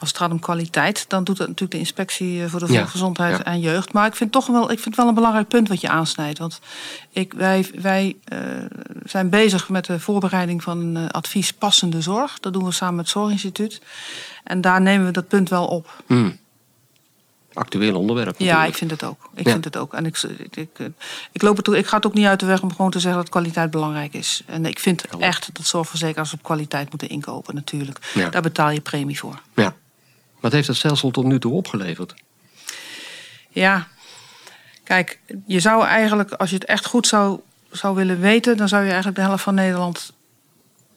Als 0.02 0.10
het 0.10 0.20
gaat 0.20 0.30
om 0.30 0.40
kwaliteit, 0.40 1.04
dan 1.08 1.24
doet 1.24 1.36
dat 1.36 1.46
natuurlijk 1.46 1.72
de 1.72 1.78
inspectie 1.78 2.42
eh, 2.42 2.48
voor 2.50 2.60
de 2.60 2.66
volksgezondheid 2.66 3.36
ja. 3.36 3.44
en 3.44 3.60
jeugd. 3.60 3.92
Maar 3.92 4.06
ik 4.06 4.14
vind 4.16 4.32
toch 4.32 4.46
wel, 4.46 4.62
ik 4.62 4.78
vind 4.78 4.84
het 4.84 4.96
wel 4.96 5.08
een 5.08 5.14
belangrijk 5.14 5.48
punt 5.48 5.68
wat 5.68 5.80
je 5.80 5.88
aansnijdt. 5.88 6.38
Want 6.38 6.60
ik, 7.10 7.32
wij, 7.32 7.70
wij 7.80 8.16
eh, 8.24 8.38
zijn 9.04 9.28
bezig 9.30 9.68
met 9.68 9.84
de 9.84 10.00
voorbereiding 10.00 10.62
van 10.62 10.78
een 10.78 10.96
eh, 10.96 11.08
advies 11.08 11.52
passende 11.52 12.00
zorg. 12.00 12.38
Dat 12.40 12.52
doen 12.52 12.64
we 12.64 12.72
samen 12.72 12.94
met 12.94 13.04
het 13.04 13.14
Zorginstituut. 13.14 13.80
En 14.44 14.60
daar 14.60 14.80
nemen 14.80 15.06
we 15.06 15.12
dat 15.12 15.28
punt 15.28 15.48
wel 15.48 15.66
op. 15.66 16.02
Hmm. 16.06 16.40
Actueel 17.54 17.96
onderwerp. 17.98 18.34
Ja, 18.38 18.64
ik 18.64 18.74
vind 18.74 18.90
het 18.90 19.04
ook. 19.04 19.30
Ik 19.34 19.46
Ja. 19.46 19.52
vind 19.52 19.64
het 19.64 19.76
ook. 19.76 19.94
En 19.94 20.06
ik, 20.06 20.22
ik, 20.22 20.56
ik, 20.56 20.90
ik, 21.32 21.42
loop 21.42 21.56
het, 21.56 21.68
ook- 21.68 21.74
ik 21.74 21.86
ga 21.86 21.96
het 21.96 22.06
ook 22.06 22.14
niet 22.14 22.26
uit 22.26 22.40
de 22.40 22.46
weg 22.46 22.62
om 22.62 22.70
gewoon 22.74 22.90
te 22.90 23.00
zeggen 23.00 23.20
dat 23.20 23.30
kwaliteit 23.30 23.70
belangrijk 23.70 24.14
is. 24.14 24.42
En 24.46 24.66
ik 24.66 24.78
vind 24.78 25.04
echt 25.18 25.50
dat 25.52 25.66
zorgverzekeraars 25.66 26.32
op 26.32 26.42
kwaliteit 26.42 26.90
moeten 26.90 27.08
inkopen, 27.08 27.54
natuurlijk. 27.54 27.98
Daar 28.30 28.42
betaal 28.42 28.70
je 28.70 28.80
premie 28.80 29.18
voor. 29.18 29.40
Ja. 29.54 29.74
Wat 30.42 30.52
heeft 30.52 30.66
het 30.66 30.76
stelsel 30.76 31.10
tot 31.10 31.24
nu 31.24 31.38
toe 31.38 31.52
opgeleverd? 31.52 32.14
Ja, 33.48 33.88
kijk, 34.84 35.20
je 35.46 35.60
zou 35.60 35.84
eigenlijk, 35.84 36.32
als 36.32 36.50
je 36.50 36.54
het 36.54 36.64
echt 36.64 36.86
goed 36.86 37.06
zou, 37.06 37.40
zou 37.70 37.94
willen 37.94 38.20
weten, 38.20 38.56
dan 38.56 38.68
zou 38.68 38.82
je 38.82 38.88
eigenlijk 38.88 39.18
de 39.18 39.24
helft 39.24 39.42
van 39.42 39.54
Nederland 39.54 40.12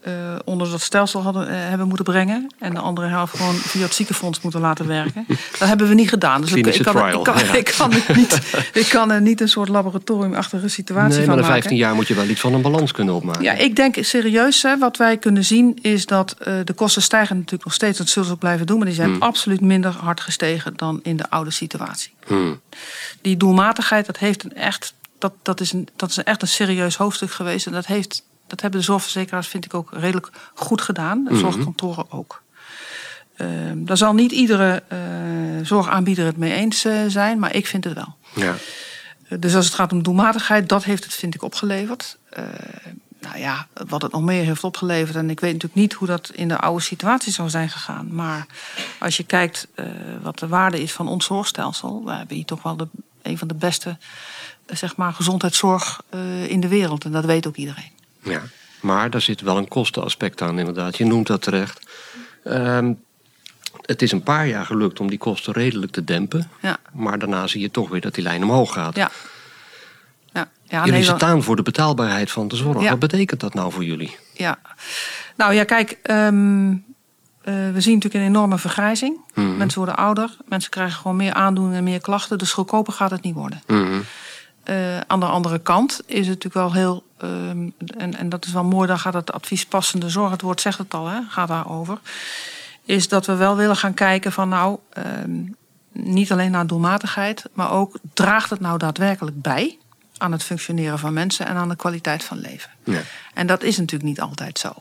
eh, 0.05 0.13
onder 0.43 0.69
dat 0.71 0.81
stelsel 0.81 1.21
hadden, 1.21 1.47
eh, 1.47 1.55
hebben 1.55 1.87
moeten 1.87 2.05
brengen. 2.05 2.47
En 2.59 2.73
de 2.73 2.79
andere 2.79 3.07
helft 3.07 3.37
gewoon 3.37 3.55
via 3.55 3.81
het 3.81 3.93
ziekenfonds 3.93 4.41
moeten 4.41 4.61
laten 4.61 4.87
werken. 4.87 5.25
Dat 5.59 5.67
hebben 5.67 5.87
we 5.87 5.93
niet 5.93 6.09
gedaan. 6.09 6.41
Dus 6.41 6.53
ik, 6.53 6.63
kan, 6.83 6.93
trial, 6.93 7.17
ik, 7.17 7.23
kan, 7.23 7.37
ja. 7.37 7.53
ik, 7.53 7.73
kan 7.77 7.93
het 7.93 8.15
niet, 8.15 8.41
ik 8.83 8.89
kan 8.89 9.11
er 9.11 9.21
niet 9.21 9.41
een 9.41 9.49
soort 9.49 9.69
laboratoriumachtige 9.69 10.67
situatie 10.67 11.17
Nee, 11.17 11.25
van 11.25 11.35
maar 11.35 11.35
na 11.35 11.41
maken. 11.41 11.61
15 11.61 11.77
jaar 11.77 11.95
moet 11.95 12.07
je 12.07 12.13
wel 12.13 12.27
iets 12.27 12.41
van 12.41 12.53
een 12.53 12.61
balans 12.61 12.91
kunnen 12.91 13.13
opmaken. 13.13 13.43
Ja, 13.43 13.53
ik 13.53 13.75
denk 13.75 13.95
serieus, 13.99 14.61
hè, 14.61 14.77
wat 14.77 14.97
wij 14.97 15.17
kunnen 15.17 15.45
zien 15.45 15.79
is 15.81 16.05
dat 16.05 16.35
eh, 16.39 16.53
de 16.63 16.73
kosten 16.73 17.01
stijgen 17.01 17.35
natuurlijk 17.35 17.63
nog 17.63 17.73
steeds. 17.73 17.97
Dat 17.97 18.09
zullen 18.09 18.27
ze 18.27 18.33
ook 18.33 18.39
blijven 18.39 18.65
doen. 18.65 18.77
Maar 18.77 18.87
die 18.87 18.95
zijn 18.95 19.13
Hmm. 19.15 19.21
absoluut 19.21 19.61
minder 19.61 19.91
hard 19.91 20.19
gestegen 20.19 20.73
dan 20.75 20.99
in 21.03 21.17
de 21.17 21.29
oude 21.29 21.51
situatie. 21.51 22.13
Hmm. 22.25 22.61
Die 23.21 23.37
doelmatigheid, 23.37 24.05
dat, 24.05 24.17
heeft 24.17 24.43
een 24.43 24.53
echt, 24.53 24.93
dat, 25.19 25.33
dat, 25.41 25.59
is 25.59 25.71
een, 25.71 25.87
dat 25.95 26.09
is 26.09 26.17
echt 26.17 26.41
een 26.41 26.47
serieus 26.47 26.95
hoofdstuk 26.95 27.31
geweest. 27.31 27.65
En 27.65 27.71
dat, 27.71 27.85
heeft, 27.85 28.23
dat 28.47 28.61
hebben 28.61 28.79
de 28.79 28.85
zorgverzekeraars, 28.85 29.47
vind 29.47 29.65
ik, 29.65 29.73
ook 29.73 29.89
redelijk 29.93 30.29
goed 30.53 30.81
gedaan. 30.81 31.23
De 31.23 31.31
Mhm. 31.31 31.39
zorgkantoren 31.39 32.11
ook. 32.11 32.43
Ehm, 33.35 33.85
daar 33.85 33.97
zal 33.97 34.13
niet 34.13 34.31
iedere 34.31 34.83
eh, 34.87 34.99
zorgaanbieder 35.63 36.25
het 36.25 36.37
mee 36.37 36.53
eens 36.53 36.85
eh, 36.85 36.93
zijn, 37.07 37.39
maar 37.39 37.55
ik 37.55 37.67
vind 37.67 37.83
het 37.83 37.93
wel. 37.93 38.15
Ja. 38.35 38.55
Dus 39.39 39.55
als 39.55 39.65
het 39.65 39.73
gaat 39.73 39.91
om 39.91 40.03
doelmatigheid, 40.03 40.69
dat 40.69 40.83
heeft 40.83 41.03
het, 41.03 41.13
vind 41.13 41.35
ik, 41.35 41.43
opgeleverd. 41.43 42.17
Eh, 42.29 42.43
nou 43.19 43.37
ja, 43.37 43.67
wat 43.87 44.01
het 44.01 44.11
nog 44.11 44.21
meer 44.21 44.43
heeft 44.43 44.63
opgeleverd. 44.63 45.15
En 45.15 45.29
ik 45.29 45.39
weet 45.39 45.53
natuurlijk 45.53 45.81
niet 45.81 45.93
hoe 45.93 46.07
dat 46.07 46.31
in 46.33 46.47
de 46.47 46.57
oude 46.59 46.81
situatie 46.83 47.33
zou 47.33 47.49
zijn 47.49 47.69
gegaan. 47.69 48.07
Maar 48.15 48.45
als 48.99 49.17
je 49.17 49.23
kijkt 49.23 49.67
eh, 49.75 49.85
wat 50.21 50.39
de 50.39 50.47
waarde 50.47 50.81
is 50.81 50.91
van 50.91 51.07
ons 51.07 51.25
zorgstelsel. 51.25 52.01
We 52.05 52.11
hebben 52.11 52.35
hier 52.35 52.45
toch 52.45 52.63
wel 52.63 52.75
de, 52.77 52.87
een 53.21 53.37
van 53.37 53.47
de 53.47 53.53
beste 53.53 53.97
eh, 54.65 54.75
zeg 54.77 54.95
maar, 54.95 55.13
gezondheidszorg 55.13 56.01
eh, 56.09 56.49
in 56.49 56.59
de 56.59 56.67
wereld. 56.67 57.05
En 57.05 57.11
dat 57.11 57.25
weet 57.25 57.47
ook 57.47 57.55
iedereen. 57.55 57.91
Ja, 58.25 58.41
maar 58.81 59.09
daar 59.09 59.21
zit 59.21 59.41
wel 59.41 59.57
een 59.57 59.67
kostenaspect 59.67 60.41
aan, 60.41 60.59
inderdaad. 60.59 60.97
Je 60.97 61.05
noemt 61.05 61.27
dat 61.27 61.41
terecht. 61.41 61.79
Ehm, 62.43 62.93
het 63.85 64.01
is 64.01 64.11
een 64.11 64.23
paar 64.23 64.47
jaar 64.47 64.65
gelukt 64.65 64.99
om 64.99 65.09
die 65.09 65.17
kosten 65.17 65.53
redelijk 65.53 65.91
te 65.91 66.03
dempen. 66.03 66.49
Ja, 66.61 66.77
Maar 66.93 67.19
daarna 67.19 67.47
zie 67.47 67.61
je 67.61 67.71
toch 67.71 67.89
weer 67.89 68.01
dat 68.01 68.13
die 68.15 68.23
lijn 68.23 68.43
omhoog 68.43 68.73
gaat. 68.73 68.95
ja. 68.95 69.11
Ja, 70.33 70.41
ja, 70.63 70.77
jullie 70.77 70.91
Nederland- 70.91 71.21
staan 71.21 71.43
voor 71.43 71.55
de 71.55 71.61
betaalbaarheid 71.61 72.31
van 72.31 72.47
de 72.47 72.55
zorg. 72.55 72.81
Ja. 72.81 72.89
Wat 72.89 72.99
betekent 72.99 73.39
dat 73.39 73.53
nou 73.53 73.71
voor 73.71 73.83
jullie? 73.83 74.17
Ja, 74.33 74.57
nou 75.35 75.53
ja, 75.53 75.63
kijk, 75.63 75.97
ehm, 76.03 76.71
eh, 76.71 77.53
we 77.73 77.81
zien 77.81 77.93
natuurlijk 77.93 78.13
een 78.13 78.21
enorme 78.29 78.57
vergrijzing. 78.57 79.19
Mhm. 79.33 79.57
Mensen 79.57 79.77
worden 79.77 79.97
ouder, 79.97 80.37
mensen 80.45 80.71
krijgen 80.71 80.97
gewoon 81.01 81.15
meer 81.17 81.33
aandoeningen 81.33 81.77
en 81.77 81.83
meer 81.83 82.01
klachten. 82.01 82.37
Dus 82.37 82.53
goedkoper 82.53 82.93
gaat 82.93 83.11
het 83.11 83.21
niet 83.21 83.35
worden. 83.35 83.61
Mhm. 83.67 83.99
Eh, 84.65 84.99
aan 84.99 85.19
de 85.19 85.25
andere 85.25 85.59
kant 85.59 86.01
is 86.05 86.27
het 86.27 86.43
natuurlijk 86.43 86.53
wel 86.53 86.73
heel, 86.73 87.03
ehm, 87.17 87.69
en, 87.97 88.15
en 88.15 88.29
dat 88.29 88.45
is 88.45 88.51
wel 88.51 88.63
mooi, 88.63 88.87
dan 88.87 88.99
gaat 88.99 89.13
het 89.13 89.31
advies 89.31 89.65
passende 89.65 90.09
zorg, 90.09 90.31
het 90.31 90.41
woord 90.41 90.61
zegt 90.61 90.77
het 90.77 90.93
al, 90.93 91.07
hè, 91.07 91.19
gaat 91.29 91.47
daarover. 91.47 91.99
Is 92.83 93.07
dat 93.07 93.25
we 93.25 93.35
wel 93.35 93.55
willen 93.55 93.75
gaan 93.75 93.93
kijken 93.93 94.31
van 94.31 94.49
nou, 94.49 94.77
ehm, 94.89 95.43
niet 95.91 96.31
alleen 96.31 96.51
naar 96.51 96.67
doelmatigheid, 96.67 97.43
maar 97.53 97.71
ook 97.71 97.97
draagt 98.13 98.49
het 98.49 98.59
nou 98.59 98.77
daadwerkelijk 98.77 99.41
bij 99.41 99.77
aan 100.17 100.31
het 100.31 100.43
functioneren 100.43 100.99
van 100.99 101.13
mensen 101.13 101.45
en 101.45 101.55
aan 101.55 101.69
de 101.69 101.75
kwaliteit 101.75 102.23
van 102.23 102.37
leven. 102.37 102.69
Ja. 102.83 103.01
En 103.33 103.47
dat 103.47 103.63
is 103.63 103.77
natuurlijk 103.77 104.09
niet 104.09 104.21
altijd 104.21 104.59
zo. 104.59 104.73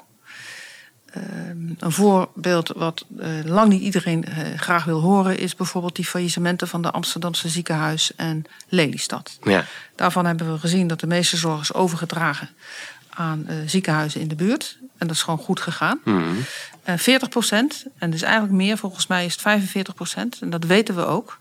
Een 1.78 1.92
voorbeeld 1.92 2.68
wat 2.68 3.04
uh, 3.20 3.26
lang 3.44 3.68
niet 3.68 3.82
iedereen 3.82 4.24
uh, 4.28 4.58
graag 4.58 4.84
wil 4.84 5.00
horen, 5.00 5.38
is 5.38 5.56
bijvoorbeeld 5.56 5.96
die 5.96 6.04
faillissementen 6.04 6.68
van 6.68 6.82
de 6.82 6.90
Amsterdamse 6.90 7.48
ziekenhuis 7.48 8.14
en 8.16 8.44
Lelystad. 8.68 9.38
Ja. 9.42 9.64
Daarvan 9.96 10.26
hebben 10.26 10.52
we 10.52 10.58
gezien 10.58 10.86
dat 10.86 11.00
de 11.00 11.06
meeste 11.06 11.36
zorg 11.36 11.60
is 11.60 11.72
overgedragen 11.72 12.48
aan 13.08 13.46
uh, 13.48 13.54
ziekenhuizen 13.66 14.20
in 14.20 14.28
de 14.28 14.34
buurt. 14.34 14.78
En 14.98 15.06
dat 15.06 15.16
is 15.16 15.22
gewoon 15.22 15.38
goed 15.38 15.60
gegaan. 15.60 16.00
Mhm. 16.04 16.34
En 16.82 16.98
40 16.98 17.28
procent, 17.28 17.84
en 17.98 18.10
dus 18.10 18.22
eigenlijk 18.22 18.52
meer, 18.52 18.78
volgens 18.78 19.06
mij 19.06 19.24
is 19.24 19.32
het 19.32 19.40
45 19.40 19.94
procent, 19.94 20.38
en 20.40 20.50
dat 20.50 20.64
weten 20.64 20.94
we 20.94 21.06
ook, 21.06 21.38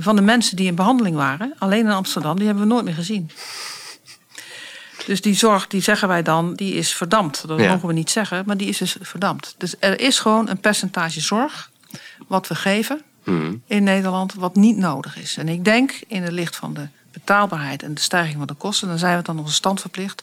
van 0.00 0.16
de 0.16 0.22
mensen 0.22 0.56
die 0.56 0.66
in 0.66 0.74
behandeling 0.74 1.16
waren, 1.16 1.54
alleen 1.58 1.84
in 1.84 1.90
Amsterdam, 1.90 2.36
die 2.36 2.46
hebben 2.46 2.64
we 2.64 2.72
nooit 2.72 2.84
meer 2.84 2.94
gezien. 2.94 3.30
Dus 5.06 5.20
die 5.20 5.34
zorg, 5.34 5.66
die 5.66 5.80
zeggen 5.82 6.08
wij 6.08 6.22
dan, 6.22 6.54
die 6.54 6.74
is 6.74 6.94
verdampt. 6.94 7.46
Dat 7.48 7.60
Ja. 7.60 7.72
mogen 7.72 7.86
we 7.88 7.94
niet 7.94 8.10
zeggen, 8.10 8.42
maar 8.46 8.56
die 8.56 8.68
is 8.68 8.78
dus 8.78 8.96
verdampt. 9.00 9.54
Dus 9.58 9.74
er 9.78 10.00
is 10.00 10.18
gewoon 10.18 10.48
een 10.48 10.60
percentage 10.60 11.20
zorg 11.20 11.70
wat 12.28 12.46
we 12.48 12.54
geven 12.54 13.02
Mhm. 13.24 13.54
in 13.66 13.82
Nederland 13.82 14.34
wat 14.34 14.54
niet 14.56 14.76
nodig 14.76 15.16
is. 15.18 15.36
En 15.36 15.48
ik 15.48 15.64
denk 15.64 16.00
in 16.06 16.22
het 16.22 16.32
licht 16.32 16.56
van 16.56 16.74
de 16.74 16.88
betaalbaarheid 17.12 17.82
en 17.82 17.94
de 17.94 18.00
stijging 18.00 18.36
van 18.38 18.46
de 18.46 18.54
kosten, 18.54 18.88
dan 18.88 18.98
zijn 18.98 19.16
we 19.16 19.22
dan 19.22 19.38
onze 19.38 19.52
stand 19.54 19.80
verplicht 19.80 20.22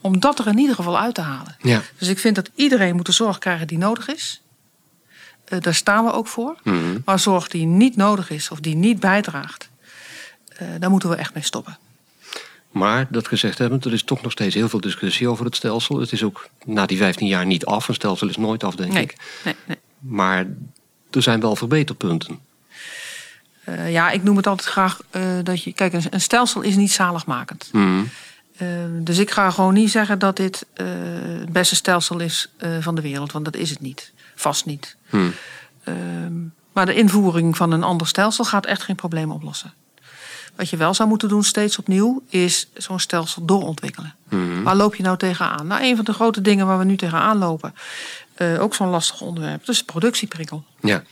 om 0.00 0.20
dat 0.20 0.38
er 0.38 0.46
in 0.46 0.58
ieder 0.58 0.74
geval 0.74 0.98
uit 0.98 1.14
te 1.14 1.20
halen. 1.20 1.56
Ja. 1.62 1.80
Dus 1.98 2.08
ik 2.08 2.18
vind 2.18 2.34
dat 2.34 2.50
iedereen 2.54 2.96
moet 2.96 3.06
de 3.06 3.12
zorg 3.12 3.38
krijgen 3.38 3.66
die 3.66 3.78
nodig 3.78 4.08
is. 4.08 4.40
Eh, 5.44 5.60
daar 5.60 5.74
staan 5.74 6.04
we 6.04 6.12
ook 6.12 6.26
voor. 6.28 6.56
Mhm. 6.64 6.98
Maar 7.04 7.18
zorg 7.18 7.48
die 7.48 7.66
niet 7.66 7.96
nodig 7.96 8.30
is 8.30 8.50
of 8.50 8.60
die 8.60 8.74
niet 8.76 9.00
bijdraagt, 9.00 9.68
eh, 10.48 10.68
daar 10.78 10.90
moeten 10.90 11.08
we 11.08 11.14
echt 11.16 11.34
mee 11.34 11.42
stoppen. 11.44 11.78
Maar 12.70 13.06
dat 13.10 13.28
gezegd 13.28 13.58
hebben, 13.58 13.80
er 13.80 13.92
is 13.92 14.02
toch 14.02 14.22
nog 14.22 14.32
steeds 14.32 14.54
heel 14.54 14.68
veel 14.68 14.80
discussie 14.80 15.28
over 15.28 15.44
het 15.44 15.56
stelsel. 15.56 16.00
Het 16.00 16.12
is 16.12 16.22
ook 16.22 16.48
na 16.64 16.86
die 16.86 16.98
15 16.98 17.26
jaar 17.26 17.46
niet 17.46 17.66
af. 17.66 17.88
Een 17.88 17.94
stelsel 17.94 18.28
is 18.28 18.36
nooit 18.36 18.64
af, 18.64 18.74
denk 18.74 18.92
Nee, 18.92 19.02
ik. 19.02 19.16
nee, 19.44 19.54
nee. 19.66 19.76
Maar 19.98 20.46
er 21.10 21.22
zijn 21.22 21.40
wel 21.40 21.56
verbeterpunten. 21.56 22.38
Eh, 23.64 23.92
ja, 23.92 24.10
ik 24.10 24.22
noem 24.22 24.36
het 24.36 24.46
altijd 24.46 24.68
graag 24.68 25.00
eh, 25.10 25.22
dat 25.42 25.62
je. 25.62 25.72
Kijk, 25.72 25.92
een, 25.92 26.20
stelsel 26.20 26.60
is 26.60 26.76
niet 26.76 26.92
zaligmakend. 26.92 27.70
Eh, 27.72 28.68
dus 28.90 29.18
ik 29.18 29.30
ga 29.30 29.50
gewoon 29.50 29.74
niet 29.74 29.90
zeggen 29.90 30.18
dat 30.18 30.36
dit 30.36 30.66
het 30.74 31.52
beste 31.52 31.74
stelsel 31.74 32.18
is 32.20 32.50
van 32.80 32.94
de 32.94 33.00
wereld, 33.00 33.32
want 33.32 33.44
dat 33.44 33.56
is 33.56 33.70
het 33.70 33.80
niet. 33.80 34.12
Vast 34.34 34.66
niet. 34.66 34.96
Mhm. 35.10 35.30
Ehm, 35.84 36.32
maar 36.72 36.86
de 36.86 36.94
invoering 36.94 37.56
van 37.56 37.72
een 37.72 37.82
ander 37.82 38.06
stelsel 38.06 38.44
gaat 38.44 38.66
echt 38.66 38.82
geen 38.82 38.96
probleem 38.96 39.30
oplossen. 39.30 39.72
Wat 40.58 40.70
je 40.70 40.76
wel 40.76 40.94
zou 40.94 41.08
moeten 41.08 41.28
doen, 41.28 41.44
steeds 41.44 41.78
opnieuw, 41.78 42.22
is 42.28 42.68
zo'n 42.74 42.98
stelsel 42.98 43.44
doorontwikkelen. 43.44 44.14
Mhm. 44.28 44.62
Waar 44.62 44.76
loop 44.76 44.94
je 44.94 45.02
nou 45.02 45.16
tegenaan? 45.16 45.66
Nou, 45.66 45.82
een 45.82 45.96
van 45.96 46.04
de 46.04 46.12
grote 46.12 46.40
dingen 46.40 46.66
waar 46.66 46.78
we 46.78 46.84
nu 46.84 46.96
tegenaan 46.96 47.38
lopen, 47.38 47.74
eh, 48.34 48.62
ook 48.62 48.74
zo'n 48.74 48.88
lastig 48.88 49.20
onderwerp, 49.20 49.58
dat 49.58 49.68
is 49.68 49.78
de 49.78 49.84
productieprikkel. 49.84 50.64
Ja. 50.80 51.02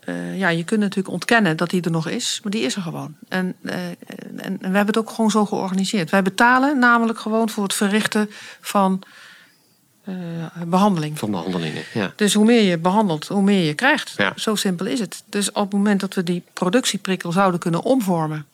Eh, 0.00 0.38
ja, 0.38 0.48
je 0.48 0.64
kunt 0.64 0.80
natuurlijk 0.80 1.08
ontkennen 1.08 1.56
dat 1.56 1.70
die 1.70 1.82
er 1.82 1.90
nog 1.90 2.08
is, 2.08 2.40
maar 2.42 2.52
die 2.52 2.62
is 2.62 2.76
er 2.76 2.82
gewoon. 2.82 3.14
En, 3.28 3.54
eh, 3.62 3.86
en, 3.86 3.96
en 4.36 4.58
we 4.58 4.76
hebben 4.76 4.86
het 4.86 4.98
ook 4.98 5.10
gewoon 5.10 5.30
zo 5.30 5.46
georganiseerd. 5.46 6.10
Wij 6.10 6.22
betalen 6.22 6.78
namelijk 6.78 7.18
gewoon 7.18 7.48
voor 7.48 7.62
het 7.62 7.74
verrichten 7.74 8.30
van 8.60 9.02
behandeling. 10.66 11.18
Van 11.18 11.30
behandelingen. 11.30 11.82
Ja. 11.94 12.12
Dus 12.16 12.34
hoe 12.34 12.44
meer 12.44 12.62
je 12.62 12.78
behandelt, 12.78 13.26
hoe 13.28 13.42
meer 13.42 13.64
je 13.66 13.74
krijgt. 13.74 14.14
Ja. 14.16 14.32
Zo 14.36 14.54
simpel 14.54 14.86
is 14.86 15.00
het. 15.00 15.22
Dus 15.28 15.48
op 15.52 15.62
het 15.64 15.72
moment 15.72 16.00
dat 16.00 16.14
we 16.14 16.22
die 16.22 16.42
productieprikkel 16.52 17.32
zouden 17.32 17.60
kunnen 17.60 17.82
omvormen 17.82 18.46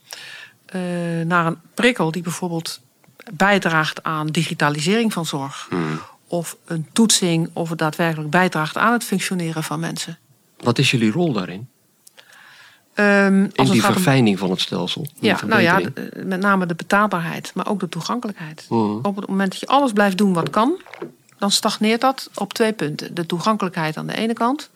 eh, 0.66 0.80
naar 1.26 1.46
een 1.46 1.56
prikkel 1.74 2.10
die 2.10 2.22
bijvoorbeeld 2.22 2.80
bijdraagt 3.32 4.02
aan 4.02 4.26
digitalisering 4.26 5.12
van 5.12 5.26
zorg, 5.26 5.66
Mhm. 5.70 5.80
of 6.26 6.56
een 6.64 6.86
toetsing, 6.92 7.50
of 7.52 7.68
het 7.68 7.78
daadwerkelijk 7.78 8.30
bijdraagt 8.30 8.76
aan 8.76 8.92
het 8.92 9.04
functioneren 9.04 9.62
van 9.62 9.80
mensen. 9.80 10.18
Wat 10.58 10.78
is 10.78 10.90
jullie 10.90 11.10
rol 11.12 11.32
daarin? 11.32 11.68
In 12.96 13.04
het 13.04 13.54
die 13.56 13.80
gaat 13.80 13.88
om- 13.88 13.94
verfijning 13.94 14.38
van 14.38 14.50
het 14.50 14.60
stelsel? 14.60 15.06
Ja, 15.20 15.38
nou 15.46 15.62
ja, 15.62 15.80
de- 15.80 16.22
met 16.24 16.40
name 16.40 16.66
de 16.66 16.74
betaalbaarheid, 16.74 17.50
maar 17.54 17.68
ook 17.68 17.80
de 17.80 17.88
toegankelijkheid. 17.88 18.66
Mhm. 18.68 18.80
Op 19.02 19.16
het 19.16 19.26
moment 19.28 19.50
dat 19.50 19.60
je 19.60 19.66
alles 19.66 19.92
blijft 19.92 20.18
doen 20.18 20.32
wat 20.32 20.50
kan, 20.50 20.80
dan 21.44 21.52
stagneert 21.52 22.00
dat 22.00 22.30
op 22.34 22.52
twee 22.52 22.72
punten. 22.72 23.14
De 23.14 23.26
toegankelijkheid 23.26 23.96
aan 23.96 24.06
de 24.06 24.16
ene 24.16 24.32
kant 24.32 24.70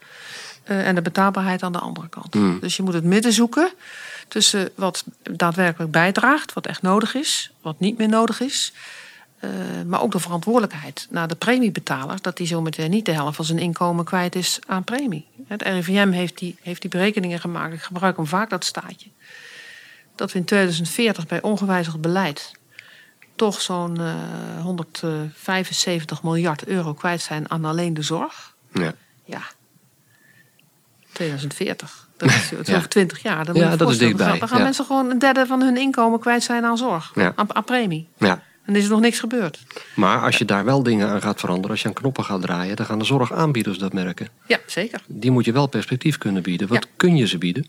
eh, 0.64 0.86
en 0.86 0.94
de 0.94 1.02
betaalbaarheid 1.02 1.62
aan 1.62 1.72
de 1.72 1.78
andere 1.78 2.08
kant. 2.08 2.34
Mhm. 2.34 2.58
Dus 2.58 2.76
je 2.76 2.82
moet 2.82 2.94
het 2.94 3.04
midden 3.04 3.32
zoeken 3.32 3.70
tussen 4.28 4.70
wat 4.74 5.04
daadwerkelijk 5.22 5.90
bijdraagt, 5.90 6.52
wat 6.52 6.66
echt 6.66 6.82
nodig 6.82 7.14
is, 7.14 7.50
wat 7.62 7.80
niet 7.80 7.98
meer 7.98 8.08
nodig 8.08 8.40
is. 8.40 8.72
eh, 9.40 9.50
maar 9.86 10.02
ook 10.02 10.12
de 10.12 10.18
verantwoordelijkheid 10.18 11.06
naar 11.10 11.28
de 11.28 11.34
premiebetaler, 11.34 12.18
dat 12.20 12.36
die 12.36 12.46
zometeen 12.46 12.90
niet 12.90 13.04
de 13.04 13.12
helft 13.12 13.36
van 13.36 13.44
zijn 13.44 13.58
inkomen 13.58 14.04
kwijt 14.04 14.34
is 14.34 14.58
aan 14.66 14.84
premie. 14.84 15.26
Het 15.46 15.62
RIVM 15.62 16.10
heeft 16.10 16.38
die, 16.38 16.56
heeft 16.62 16.80
die 16.80 16.90
berekeningen 16.90 17.40
gemaakt. 17.40 17.74
Ik 17.74 17.82
gebruik 17.82 18.16
hem 18.16 18.26
vaak, 18.26 18.50
dat 18.50 18.64
staatje 18.64 19.08
dat 20.14 20.32
we 20.32 20.38
in 20.38 20.44
2040 20.44 21.26
bij 21.26 21.42
ongewijzigd 21.42 22.00
beleid 22.00 22.52
toch 23.38 23.60
zo'n 23.60 24.00
eh, 24.00 24.14
175 24.62 26.22
miljard 26.22 26.64
euro 26.66 26.94
kwijt 26.94 27.20
zijn 27.20 27.50
aan 27.50 27.64
alleen 27.64 27.94
de 27.94 28.02
zorg. 28.02 28.54
Ja. 28.72 28.94
Ja. 29.24 29.40
2040. 31.12 32.08
Dat 32.16 32.28
is, 32.28 32.50
Ja. 32.66 32.76
over 32.76 32.88
20 32.88 33.22
jaar. 33.22 33.44
Dan 33.44 33.54
Ja, 33.54 33.76
dat 33.76 33.90
is 33.90 33.98
dichtbij, 33.98 34.38
Dan 34.38 34.48
gaan, 34.48 34.58
ja. 34.58 34.64
mensen 34.64 34.84
gewoon 34.84 35.10
een 35.10 35.18
derde 35.18 35.46
van 35.46 35.62
hun 35.62 35.76
inkomen 35.76 36.20
kwijt 36.20 36.42
zijn 36.42 36.64
aan 36.64 36.76
zorg. 36.76 37.10
Ja. 37.14 37.32
Aan, 37.36 37.54
aan 37.54 37.64
premie. 37.64 38.08
ja. 38.18 38.42
En 38.64 38.74
er 38.74 38.80
is 38.80 38.88
nog 38.88 39.00
niks 39.00 39.18
gebeurd. 39.18 39.58
Maar 39.94 40.20
als 40.22 40.36
je 40.36 40.44
daar 40.44 40.64
wel 40.64 40.82
dingen 40.82 41.08
aan 41.08 41.22
gaat 41.22 41.40
veranderen, 41.40 41.70
als 41.70 41.82
je 41.82 41.88
aan 41.88 41.94
knoppen 41.94 42.24
gaat 42.24 42.40
draaien, 42.40 42.76
dan 42.76 42.86
gaan 42.86 42.98
de 42.98 43.04
zorgaanbieders 43.04 43.78
dat 43.78 43.92
merken. 43.92 44.28
Ja, 44.46 44.58
zeker. 44.66 45.00
Die 45.06 45.30
moet 45.30 45.44
je 45.44 45.52
wel 45.52 45.66
perspectief 45.66 46.18
kunnen 46.18 46.42
bieden. 46.42 46.68
Wat 46.68 46.86
kun 46.96 47.16
je 47.16 47.26
ze 47.26 47.38
bieden? 47.38 47.66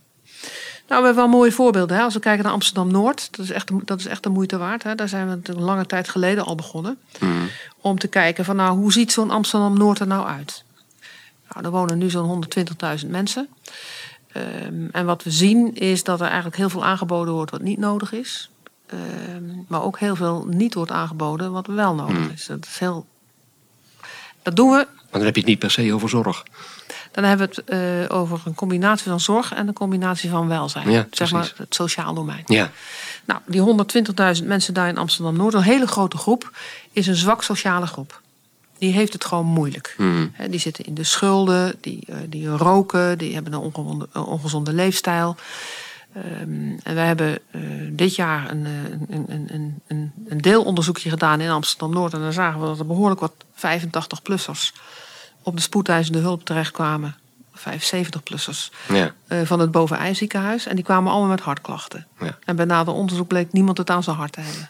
Nou, 0.90 1.02
we 1.02 1.08
hebben 1.08 1.16
wel 1.16 1.28
mooie 1.40 1.52
voorbeelden. 1.52 1.98
Hè? 1.98 2.04
Als 2.04 2.14
we 2.14 2.20
kijken 2.20 2.44
naar 2.44 2.54
Amsterdam-Noord, 2.54 3.28
dat 3.32 3.46
is 3.46 3.52
echt, 3.52 3.68
de- 3.68 3.82
dat 3.86 4.00
is 4.00 4.06
echt 4.06 4.24
de 4.24 4.30
moeite 4.30 4.58
waard. 4.58 4.84
Hè? 4.84 4.96
Daar 4.96 5.10
zijn 5.10 5.28
we 5.42 5.52
een 5.54 5.62
lange 5.62 5.86
tijd 5.86 6.10
geleden 6.10 6.46
al 6.46 6.56
begonnen. 6.56 6.98
Mhm. 7.20 7.32
Om 7.82 8.00
te 8.00 8.08
kijken 8.08 8.46
van, 8.46 8.56
nou, 8.56 8.78
hoe 8.78 8.92
ziet 8.92 9.12
zo'n 9.12 9.32
Amsterdam-Noord 9.32 10.00
er 10.00 10.08
nou 10.08 10.28
uit? 10.28 10.64
Nou, 11.54 11.66
er 11.66 11.72
wonen 11.72 11.98
nu 11.98 12.10
zo'n 12.10 12.26
120.000 12.26 13.10
mensen. 13.12 13.48
Ehm, 14.32 14.86
en 14.92 15.06
wat 15.06 15.24
we 15.24 15.32
zien 15.32 15.76
is 15.76 16.04
dat 16.04 16.20
er 16.20 16.26
eigenlijk 16.28 16.56
heel 16.56 16.70
veel 16.70 16.86
aangeboden 16.86 17.34
wordt 17.34 17.52
wat 17.52 17.62
niet 17.62 17.78
nodig 17.80 18.12
is. 18.14 18.50
Ehm, 18.86 19.44
maar 19.68 19.84
ook 19.84 20.00
heel 20.00 20.16
veel 20.16 20.46
niet 20.50 20.74
wordt 20.74 20.92
aangeboden 20.92 21.52
wat 21.52 21.68
wel 21.68 21.96
nodig 21.96 22.32
is. 22.34 22.46
Dat 22.46 22.66
is 22.66 22.80
heel... 22.80 23.06
Dat 24.44 24.56
doen 24.56 24.70
we 24.70 24.76
Maar 24.76 25.08
dan 25.12 25.22
heb 25.24 25.34
je 25.36 25.42
het 25.42 25.50
niet 25.50 25.60
per 25.60 25.72
se 25.72 25.94
over 25.94 26.10
zorg. 26.10 26.44
Dan 27.12 27.24
hebben 27.24 27.50
we 27.50 27.56
het 27.56 27.70
eh, 28.10 28.18
over 28.18 28.42
een 28.46 28.56
combinatie 28.56 29.10
van 29.10 29.20
zorg 29.20 29.54
en 29.54 29.68
een 29.68 29.74
combinatie 29.74 30.30
van 30.30 30.48
welzijn. 30.48 30.92
Ja, 30.92 31.08
zeg 31.12 31.32
maar 31.32 31.54
het 31.56 31.76
sociaal 31.76 32.14
domein. 32.14 32.44
Ja. 32.46 32.72
Nou, 33.26 33.42
die 33.46 33.62
120.000 34.42 34.48
mensen 34.48 34.74
daar 34.74 34.88
in 34.88 34.98
Amsterdam-Noord, 34.98 35.54
een 35.54 35.62
hele 35.62 35.88
grote 35.88 36.18
groep, 36.18 36.52
is 36.92 37.08
een 37.08 37.16
zwak 37.16 37.44
sociale 37.44 37.86
groep. 37.86 38.22
Die 38.78 38.94
heeft 38.94 39.14
het 39.14 39.26
gewoon 39.26 39.46
moeilijk. 39.46 39.96
Hè, 40.34 40.50
die 40.50 40.60
zitten 40.60 40.86
in 40.86 40.94
de 40.94 41.04
schulden, 41.04 41.76
die, 41.82 42.04
eh, 42.08 42.16
die 42.28 42.48
roken, 42.48 43.18
die 43.18 43.34
hebben 43.34 43.54
een 43.54 44.08
ongezonde, 44.14 44.74
leefstijl. 44.74 45.36
Ehm, 46.14 46.78
en 46.84 46.96
wij 46.96 47.06
hebben 47.06 47.40
eh, 47.52 47.62
dit 47.92 48.16
jaar 48.16 48.52
een, 48.52 48.66
een, 49.10 49.82
een, 49.88 50.12
een, 50.28 50.42
deelonderzoekje 50.42 51.10
gedaan 51.10 51.42
in 51.42 51.50
Amsterdam-Noord. 51.50 52.14
En 52.14 52.20
dan 52.20 52.34
zagen 52.34 52.60
we 52.60 52.66
dat 52.66 52.80
er 52.80 52.86
behoorlijk 52.86 53.20
wat 53.20 53.34
85-plussers 53.56 54.74
op 55.50 55.56
de 55.56 55.62
spoedeisende 55.62 56.20
hulp 56.20 56.46
terechtkwamen. 56.46 57.16
75-plussers 57.56 58.72
Ja. 58.94 59.14
eh, 59.28 59.38
van 59.44 59.60
het 59.60 59.72
Bovenij 59.72 60.14
ziekenhuis. 60.14 60.66
En 60.68 60.76
die 60.76 60.84
kwamen 60.86 61.12
allemaal 61.12 61.30
met 61.30 61.40
hartklachten. 61.42 62.08
Ja. 62.20 62.38
En 62.46 62.56
bij 62.56 62.66
nader 62.66 62.94
onderzoek 62.94 63.28
bleek 63.28 63.52
niemand 63.52 63.78
het 63.78 63.90
aan 63.90 64.04
zijn 64.04 64.16
hart 64.16 64.32
te 64.32 64.40
hebben. 64.42 64.70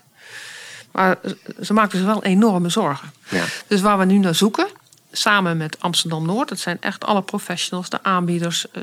Maar 0.92 1.18
ze 1.62 1.74
maakten 1.74 1.98
zich 1.98 2.08
wel 2.08 2.24
enorme 2.24 2.70
zorgen. 2.70 3.12
Ja. 3.30 3.44
Dus 3.68 3.82
waar 3.82 3.98
we 3.98 4.06
nu 4.06 4.18
naar 4.18 4.36
zoeken, 4.36 4.68
samen 5.12 5.58
met 5.58 5.78
Amsterdam 5.80 6.26
Noord, 6.26 6.50
dat 6.50 6.60
zijn 6.60 6.78
echt 6.82 7.06
alle 7.06 7.22
professionals, 7.22 7.90
de 7.90 8.04
aanbieders 8.04 8.72
eh, 8.72 8.82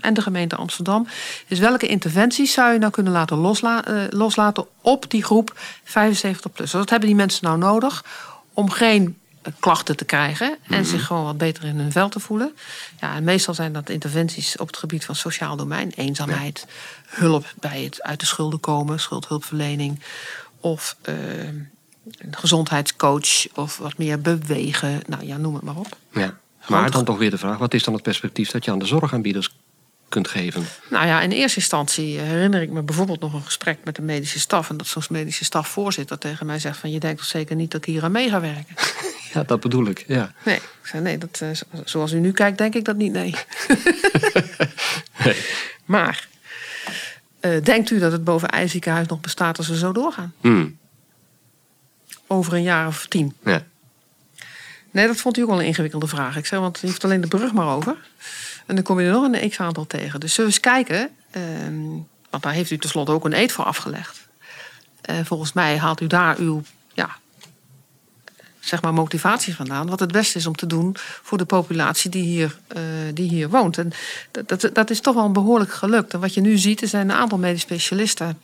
en 0.00 0.14
de 0.14 0.22
gemeente 0.22 0.56
Amsterdam, 0.56 1.06
is 1.46 1.58
welke 1.58 1.86
interventies 1.86 2.52
zou 2.52 2.72
je 2.72 2.78
nou 2.78 2.92
kunnen 2.92 3.12
laten 3.12 3.36
losla- 3.36 3.84
eh, 3.84 4.02
loslaten 4.10 4.66
op 4.80 5.10
die 5.10 5.24
groep 5.24 5.58
75 5.84 6.52
plus. 6.52 6.72
Wat 6.72 6.90
hebben 6.90 7.08
die 7.08 7.16
mensen 7.16 7.44
nou 7.44 7.58
nodig 7.58 8.04
om 8.52 8.70
geen 8.70 9.18
klachten 9.58 9.96
te 9.96 10.04
krijgen 10.04 10.56
en 10.68 10.84
zich 10.84 11.06
gewoon 11.06 11.24
wat 11.24 11.38
beter 11.38 11.64
in 11.64 11.78
hun 11.78 11.92
vel 11.92 12.08
te 12.08 12.20
voelen. 12.20 12.56
Ja, 13.00 13.14
en 13.14 13.24
meestal 13.24 13.54
zijn 13.54 13.72
dat 13.72 13.88
interventies 13.88 14.56
op 14.56 14.66
het 14.66 14.76
gebied 14.76 15.04
van 15.04 15.14
sociaal 15.14 15.56
domein, 15.56 15.92
eenzaamheid, 15.96 16.66
hulp 17.06 17.54
bij 17.60 17.82
het 17.82 18.02
uit 18.02 18.20
de 18.20 18.26
schulden 18.26 18.60
komen, 18.60 19.00
schuldhulpverlening 19.00 20.00
of 20.60 20.96
eh, 21.02 21.14
een 21.46 21.68
gezondheidscoach 22.30 23.46
of 23.54 23.78
wat 23.78 23.98
meer 23.98 24.20
bewegen. 24.20 25.00
Nou 25.06 25.26
ja, 25.26 25.36
noem 25.36 25.54
het 25.54 25.62
maar 25.62 25.76
op. 25.76 25.96
ja. 26.12 26.38
Maar 26.68 26.90
dan 26.90 27.04
toch 27.04 27.18
weer 27.18 27.30
de 27.30 27.38
vraag, 27.38 27.58
wat 27.58 27.74
is 27.74 27.82
dan 27.82 27.94
het 27.94 28.02
perspectief 28.02 28.50
dat 28.50 28.64
je 28.64 28.70
aan 28.70 28.78
de 28.78 28.86
zorgaanbieders 28.86 29.50
kunt 30.08 30.28
geven? 30.28 30.66
Nou 30.90 31.06
ja, 31.06 31.20
in 31.20 31.30
eerste 31.30 31.58
instantie 31.58 32.18
herinner 32.18 32.62
ik 32.62 32.70
me 32.70 32.82
bijvoorbeeld 32.82 33.20
nog 33.20 33.32
een 33.32 33.42
gesprek 33.42 33.78
met 33.84 33.96
de 33.96 34.02
medische 34.02 34.40
staf. 34.40 34.70
En 34.70 34.76
dat 34.76 34.86
zo'n 34.86 35.02
medische 35.08 35.44
stafvoorzitter 35.44 36.18
tegen 36.18 36.46
mij 36.46 36.58
zegt 36.58 36.78
van... 36.78 36.90
je 36.90 37.00
denkt 37.00 37.18
toch 37.18 37.26
zeker 37.26 37.56
niet 37.56 37.70
dat 37.70 37.80
ik 37.80 37.92
hier 37.92 38.04
aan 38.04 38.12
mee 38.12 38.28
ga 38.30 38.40
werken? 38.40 38.74
Ja, 39.40 39.46
dat 39.46 39.60
bedoel 39.60 39.86
ik, 39.86 40.04
ja. 40.06 40.32
Nee, 40.44 40.56
ik 40.56 40.62
zei, 40.82 41.02
nee 41.02 41.18
dat, 41.18 41.40
eh, 41.42 41.50
zo- 41.50 41.64
zoals 41.84 42.12
u 42.12 42.18
nu 42.18 42.32
kijkt, 42.32 42.58
denk 42.58 42.74
ik 42.74 42.84
dat 42.84 42.96
niet, 42.96 43.12
nee. 43.12 43.34
Nee. 45.24 45.36
Maar, 45.84 46.28
eh, 47.40 47.62
denkt 47.64 47.90
u 47.90 47.98
dat 47.98 48.12
het 48.12 48.24
boven 48.24 48.48
IJziekenhuis 48.48 49.06
nog 49.06 49.20
bestaat 49.20 49.58
als 49.58 49.68
we 49.68 49.76
zo 49.78 49.92
doorgaan? 49.92 50.34
Hmm, 50.40 50.78
Over 52.26 52.52
een 52.54 52.62
jaar 52.62 52.86
of 52.86 53.06
tien? 53.06 53.36
ja. 53.44 53.62
Nee, 54.90 55.06
dat 55.06 55.16
vond 55.16 55.36
u 55.36 55.42
ook 55.42 55.48
wel 55.48 55.60
een 55.60 55.66
ingewikkelde 55.66 56.06
vraag. 56.06 56.36
Ik 56.36 56.46
zei, 56.46 56.60
want 56.60 56.78
je 56.80 56.86
hoeft 56.86 57.04
alleen 57.04 57.20
de 57.20 57.26
brug 57.28 57.52
maar 57.52 57.66
over. 57.76 57.96
En 58.66 58.74
dan 58.74 58.84
kom 58.84 59.00
je 59.00 59.06
er 59.06 59.12
nog 59.12 59.32
een 59.32 59.50
x-aantal 59.50 59.86
tegen. 59.86 60.20
Dus 60.20 60.34
zullen 60.34 60.50
we 60.50 60.56
eens 60.56 60.66
kijken. 60.72 61.10
ehm, 61.30 61.82
want 62.30 62.42
daar 62.42 62.52
heeft 62.52 62.70
u 62.70 62.78
tenslotte 62.78 63.12
ook 63.12 63.24
een 63.24 63.32
eed 63.32 63.52
voor 63.52 63.64
afgelegd. 63.64 64.28
Eh, 65.00 65.16
volgens 65.24 65.52
mij 65.52 65.78
haalt 65.78 66.00
u 66.00 66.06
daar 66.06 66.36
uw 66.38 66.62
ja, 66.94 67.16
zeg 68.66 68.82
maar 68.82 68.92
motivatie 68.92 69.54
vandaan. 69.54 69.88
Wat 69.88 70.00
het 70.00 70.12
beste 70.12 70.38
is 70.38 70.46
om 70.46 70.56
te 70.56 70.66
doen 70.66 70.96
voor 71.22 71.38
de 71.38 71.44
populatie 71.44 72.10
die 72.10 72.24
hier, 72.24 72.56
eh, 72.68 72.82
die 73.14 73.28
hier 73.28 73.48
woont. 73.48 73.78
En 73.78 73.92
dat, 74.30 74.70
dat, 74.72 74.90
is 74.90 75.00
toch 75.00 75.14
wel 75.14 75.30
behoorlijk 75.30 75.72
gelukt. 75.72 76.12
En 76.12 76.20
wat 76.20 76.34
je 76.34 76.40
nu 76.40 76.58
ziet, 76.58 76.82
er 76.82 76.88
zijn 76.88 77.10
een 77.10 77.16
aantal 77.16 77.38
medisch 77.38 77.60
specialisten. 77.60 78.38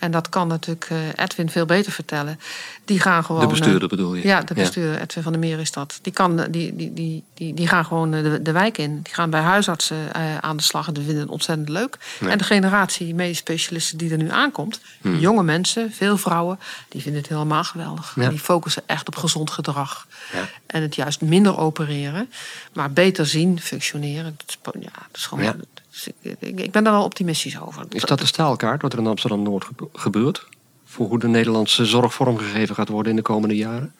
En 0.00 0.10
dat 0.10 0.28
kan 0.28 0.48
natuurlijk 0.48 0.86
eh, 0.90 1.24
Edwin 1.24 1.50
veel 1.50 1.66
beter 1.66 1.92
vertellen. 1.92 2.40
Die 2.84 3.00
gaan 3.00 3.24
gewoon. 3.24 3.40
De 3.40 3.46
bestuurder 3.46 3.88
bedoel 3.88 4.14
je? 4.14 4.26
ja, 4.26 4.40
de 4.40 4.54
bestuurder 4.54 5.00
Edwin 5.00 5.22
van 5.22 5.32
der 5.32 5.40
Meer 5.40 5.58
is 5.58 5.72
dat. 5.72 5.98
Die, 6.02 6.12
kan, 6.12 6.36
die, 6.50 6.76
die, 6.76 6.92
die, 6.92 7.24
die, 7.34 7.54
die 7.54 7.66
gaan 7.68 7.84
gewoon 7.84 8.14
eh, 8.14 8.22
de, 8.22 8.42
de 8.42 8.52
wijk 8.52 8.78
in. 8.78 9.00
Die 9.02 9.14
gaan 9.14 9.30
bij 9.30 9.40
huisartsen 9.40 10.12
eh, 10.14 10.38
aan 10.38 10.56
de 10.56 10.62
slag 10.62 10.86
en 10.86 10.94
die 10.94 11.02
vinden 11.04 11.22
het 11.22 11.30
ontzettend 11.32 11.68
leuk. 11.68 11.96
Ja. 12.20 12.28
En 12.28 12.38
de 12.38 12.44
generatie 12.44 13.14
medisch 13.14 13.38
specialisten 13.38 13.98
die 13.98 14.10
er 14.10 14.16
nu 14.16 14.30
aankomt, 14.30 14.80
Hmm. 15.00 15.18
jonge 15.18 15.42
mensen, 15.42 15.92
veel 15.92 16.16
vrouwen, 16.16 16.58
die 16.88 17.02
vinden 17.02 17.20
het 17.20 17.30
helemaal 17.30 17.64
geweldig. 17.64 18.12
Ja. 18.16 18.28
Die 18.28 18.38
focussen 18.38 18.82
echt 18.86 19.08
op 19.08 19.16
gezond 19.16 19.50
gedrag. 19.50 20.06
Ja. 20.32 20.48
En 20.66 20.82
het 20.82 20.94
juist 20.94 21.20
minder 21.20 21.58
opereren, 21.58 22.30
maar 22.72 22.90
beter 22.92 23.26
zien, 23.26 23.60
functioneren. 23.60 24.34
Dat 24.36 24.48
is, 24.48 24.56
po- 24.56 24.72
ja, 24.80 24.90
dat 24.92 25.16
is 25.16 25.26
gewoon. 25.26 25.44
Dus 25.90 26.08
ik, 26.22 26.36
ik, 26.40 26.60
ik 26.60 26.70
ben 26.70 26.84
daar 26.84 26.92
wel 26.92 27.04
optimistisch 27.04 27.60
over. 27.60 27.84
Is 27.88 28.02
dat 28.02 28.18
de 28.18 28.26
staalkaart 28.26 28.82
wat 28.82 28.92
er 28.92 28.98
in 28.98 29.06
Amsterdam-Noord 29.06 29.64
gebe- 29.64 29.88
gebeurt? 29.92 30.46
Voor 30.84 31.08
hoe 31.08 31.18
de 31.18 31.28
Nederlandse 31.28 31.84
zorg 31.84 32.14
vormgegeven 32.14 32.74
gaat 32.74 32.88
worden 32.88 33.10
in 33.10 33.16
de 33.16 33.22
komende 33.22 33.56
jaren? 33.56 33.94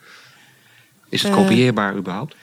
Is 1.09 1.23
het 1.23 1.33
Eh, 1.33 1.39
kopieerbaar 1.39 1.97
überhaupt? 1.97 2.35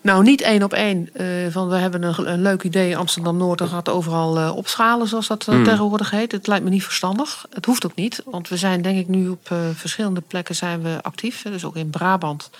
Nou, 0.00 0.22
niet 0.22 0.40
één 0.40 0.62
op 0.62 0.72
één. 0.72 1.08
eh, 1.14 1.26
van 1.50 1.68
we 1.68 1.76
hebben 1.76 2.02
een, 2.02 2.30
een 2.32 2.42
leuk 2.42 2.62
idee, 2.62 2.96
Amsterdam 2.96 3.36
Noord, 3.36 3.58
dat 3.58 3.68
gaat 3.68 3.88
overal 3.88 4.38
eh, 4.38 4.56
opschalen, 4.56 5.06
zoals 5.08 5.26
dat 5.26 5.48
eh, 5.48 5.54
Hmm. 5.54 5.64
tegenwoordig 5.64 6.10
heet. 6.10 6.32
Het 6.32 6.46
lijkt 6.46 6.64
me 6.64 6.70
niet 6.70 6.84
verstandig. 6.84 7.46
Het 7.50 7.64
hoeft 7.66 7.86
ook 7.86 7.94
niet, 7.94 8.22
want 8.24 8.48
we 8.48 8.56
zijn 8.56 8.82
denk 8.82 8.98
ik 8.98 9.08
nu 9.08 9.28
op 9.28 9.50
eh, 9.50 9.58
verschillende 9.74 10.20
plekken 10.20 10.54
zijn 10.54 10.82
we 10.82 10.98
actief. 11.02 11.42
Dus 11.42 11.64
ook 11.64 11.76
in 11.76 11.90
Brabant, 11.90 12.50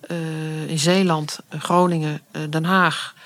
eh, 0.00 0.68
in 0.70 0.78
Zeeland, 0.78 1.38
eh, 1.48 1.60
Groningen, 1.60 2.20
eh, 2.30 2.42
Den 2.50 2.64
Haag, 2.64 3.14
eh 3.16 3.21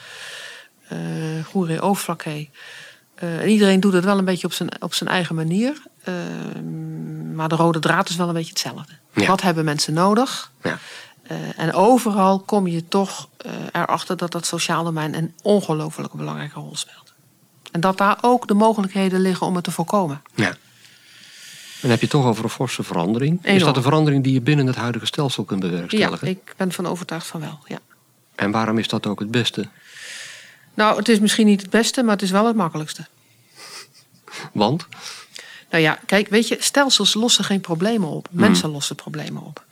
Goeree, 1.45 1.81
Overflakkee. 1.81 2.51
Eh, 3.15 3.41
en 3.41 3.49
iedereen 3.49 3.81
doet 3.81 3.93
het 3.93 4.05
wel 4.05 4.19
een 4.19 4.25
beetje 4.25 4.47
op 4.47 4.53
zijn, 4.53 4.83
op 4.83 4.95
zijn 4.95 5.11
eigen 5.11 5.35
manier. 5.35 5.83
Eh, 6.03 6.15
maar 7.35 7.49
de 7.49 7.55
rode 7.55 7.79
draad 7.79 8.09
is 8.09 8.17
wel 8.17 8.29
een 8.29 8.35
beetje 8.35 8.51
hetzelfde. 8.51 8.93
Ja. 9.15 9.27
Wat 9.27 9.43
hebben 9.43 9.65
mensen 9.65 9.95
nodig? 9.95 10.51
Ja. 10.63 10.79
Eh, 11.23 11.37
en 11.57 11.73
overal 11.73 12.39
kom 12.41 12.67
je 12.67 12.89
toch 12.89 13.29
eh, 13.37 13.53
erachter 13.73 14.17
dat 14.17 14.33
dat 14.33 14.47
sociaal 14.47 14.85
domein 14.85 15.15
een 15.15 15.35
ongelooflijk 15.43 16.13
belangrijke 16.13 16.61
rol 16.61 16.77
speelt. 16.77 17.13
En 17.73 17.81
dat 17.81 17.99
daar 17.99 18.19
ook 18.21 18.49
de 18.49 18.55
mogelijkheden 18.55 19.21
liggen 19.21 19.47
om 19.47 19.55
het 19.55 19.65
te 19.65 19.71
voorkomen. 19.71 20.23
ja. 20.35 20.57
Dan 21.81 21.91
heb 21.91 22.01
je 22.01 22.07
het 22.07 22.17
toch 22.17 22.27
over 22.27 22.45
een 22.45 22.51
forse 22.51 22.83
verandering. 22.83 23.45
Is 23.45 23.63
dat 23.63 23.77
een 23.77 23.83
verandering 23.83 24.25
die 24.25 24.33
je 24.33 24.41
binnen 24.41 24.67
het 24.67 24.77
huidige 24.77 25.07
stelsel 25.07 25.45
kunt 25.45 25.63
Ja, 25.63 25.69
bewerkstelligen? 25.69 26.29
ik 26.29 26.55
ben 26.57 26.73
van 26.73 26.87
overtuigd 26.87 27.27
van 27.27 27.41
wel. 27.41 27.59
Ja. 27.67 27.79
En 28.35 28.51
waarom 28.51 28.79
is 28.79 28.89
dat 28.89 29.07
ook 29.07 29.19
het 29.21 29.31
beste? 29.31 29.69
Nou, 30.77 30.97
het 30.97 31.09
is 31.09 31.19
misschien 31.21 31.47
niet 31.47 31.61
het 31.61 31.71
beste, 31.71 32.03
maar 32.03 32.13
het 32.13 32.23
is 32.23 32.31
wel 32.31 32.47
het 32.47 32.57
makkelijkste. 32.57 33.07
Want? 34.53 34.87
Nou 35.71 35.83
ja, 35.83 35.99
kijk, 36.07 36.29
weet 36.29 36.49
je, 36.49 36.57
stelsels 36.61 37.15
lossen 37.15 37.45
geen 37.45 37.61
problemen 37.61 38.09
op. 38.09 38.29
Mensen 38.31 38.71
lossen 38.71 38.97
problemen 38.97 39.43
op. 39.43 39.65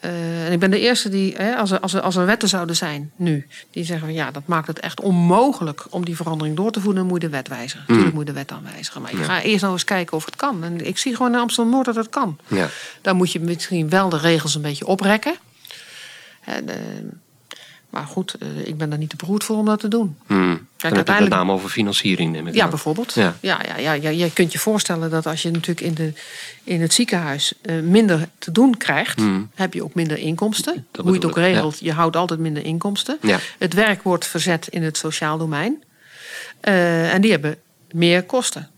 Eh, 0.00 0.46
en 0.46 0.52
ik 0.52 0.58
ben 0.58 0.70
de 0.70 0.80
eerste 0.80 1.08
die, 1.08 1.34
hè, 1.36 1.56
als, 1.56 1.70
er, 1.70 1.80
als, 1.80 1.92
er, 1.92 2.00
als 2.00 2.16
er 2.16 2.26
wetten 2.26 2.48
zouden 2.48 2.76
zijn 2.76 3.12
nu, 3.16 3.46
die 3.70 3.84
zeggen 3.84 4.06
van 4.06 4.14
ja, 4.14 4.30
dat 4.30 4.46
maakt 4.46 4.66
het 4.66 4.80
echt 4.80 5.00
onmogelijk 5.00 5.86
om 5.90 6.04
die 6.04 6.16
verandering 6.16 6.56
door 6.56 6.70
te 6.70 6.80
voeren, 6.80 7.00
dan 7.00 7.08
moet 7.08 7.22
je 7.22 7.28
de 7.28 7.34
wet 7.34 7.48
wijzigen. 7.48 7.84
Natuurlijk 7.86 8.14
moet 8.14 8.26
je 8.26 8.32
de 8.32 8.38
wet 8.38 8.48
dan 8.48 8.62
wijzigen. 8.72 9.02
Maar 9.02 9.16
je 9.16 9.24
gaat 9.24 9.42
eerst 9.42 9.60
nou 9.60 9.72
eens 9.72 9.84
kijken 9.84 10.16
of 10.16 10.24
het 10.24 10.36
kan. 10.36 10.64
En 10.64 10.86
ik 10.86 10.98
zie 10.98 11.16
gewoon 11.16 11.32
in 11.32 11.38
Amsterdam 11.38 11.72
Noord 11.72 11.86
dat 11.86 11.96
het 11.96 12.08
kan. 12.08 12.38
Ja. 12.46 12.68
Dan 13.02 13.16
moet 13.16 13.32
je 13.32 13.40
misschien 13.40 13.88
wel 13.88 14.08
de 14.08 14.18
regels 14.18 14.54
een 14.54 14.62
beetje 14.62 14.86
oprekken. 14.86 15.36
En, 16.44 16.68
maar 17.96 18.06
goed, 18.06 18.34
eh, 18.34 18.66
ik 18.66 18.76
ben 18.76 18.90
daar 18.90 18.98
niet 18.98 19.10
te 19.10 19.16
beroerd 19.16 19.44
voor 19.44 19.56
om 19.56 19.64
dat 19.64 19.80
te 19.80 19.88
doen. 19.88 20.16
Hmm. 20.26 20.36
Dan 20.38 20.48
heb 20.48 20.58
je 20.58 20.66
het 20.76 20.82
met 20.82 20.96
uiteindelijk- 20.96 21.34
name 21.36 21.52
over 21.52 21.68
financiering, 21.70 22.32
neem 22.32 22.46
ik 22.46 22.54
Ja, 22.54 22.64
aan. 22.64 22.70
bijvoorbeeld. 22.70 23.14
Ja. 23.14 23.36
Ja. 23.40 23.60
Ja, 23.66 23.76
ja, 23.76 23.92
ja, 23.92 24.10
je 24.10 24.32
kunt 24.32 24.52
je 24.52 24.58
voorstellen 24.58 25.10
dat 25.10 25.26
als 25.26 25.42
je 25.42 25.50
natuurlijk 25.50 25.80
in, 25.80 25.94
de, 25.94 26.12
in 26.64 26.80
het 26.80 26.94
ziekenhuis 26.94 27.52
eh, 27.62 27.80
minder 27.80 28.28
te 28.38 28.52
doen 28.52 28.76
krijgt, 28.76 29.20
heb 29.54 29.74
je 29.74 29.84
ook 29.84 29.94
minder 29.94 30.18
inkomsten. 30.18 30.86
Hoe 31.00 31.08
je 31.08 31.12
het 31.12 31.24
ook 31.24 31.36
ja. 31.36 31.42
regelt, 31.42 31.78
je 31.80 31.92
houdt 31.92 32.16
altijd 32.16 32.40
minder 32.40 32.64
inkomsten. 32.64 33.18
Ja. 33.22 33.38
Het 33.58 33.74
werk 33.74 34.02
wordt 34.02 34.26
verzet 34.26 34.68
in 34.68 34.82
het 34.82 34.96
sociaal 34.96 35.38
domein. 35.38 35.82
Eh, 36.60 37.14
en 37.14 37.20
die 37.20 37.30
hebben 37.30 37.56
meer 37.90 38.22
kosten. 38.22 38.70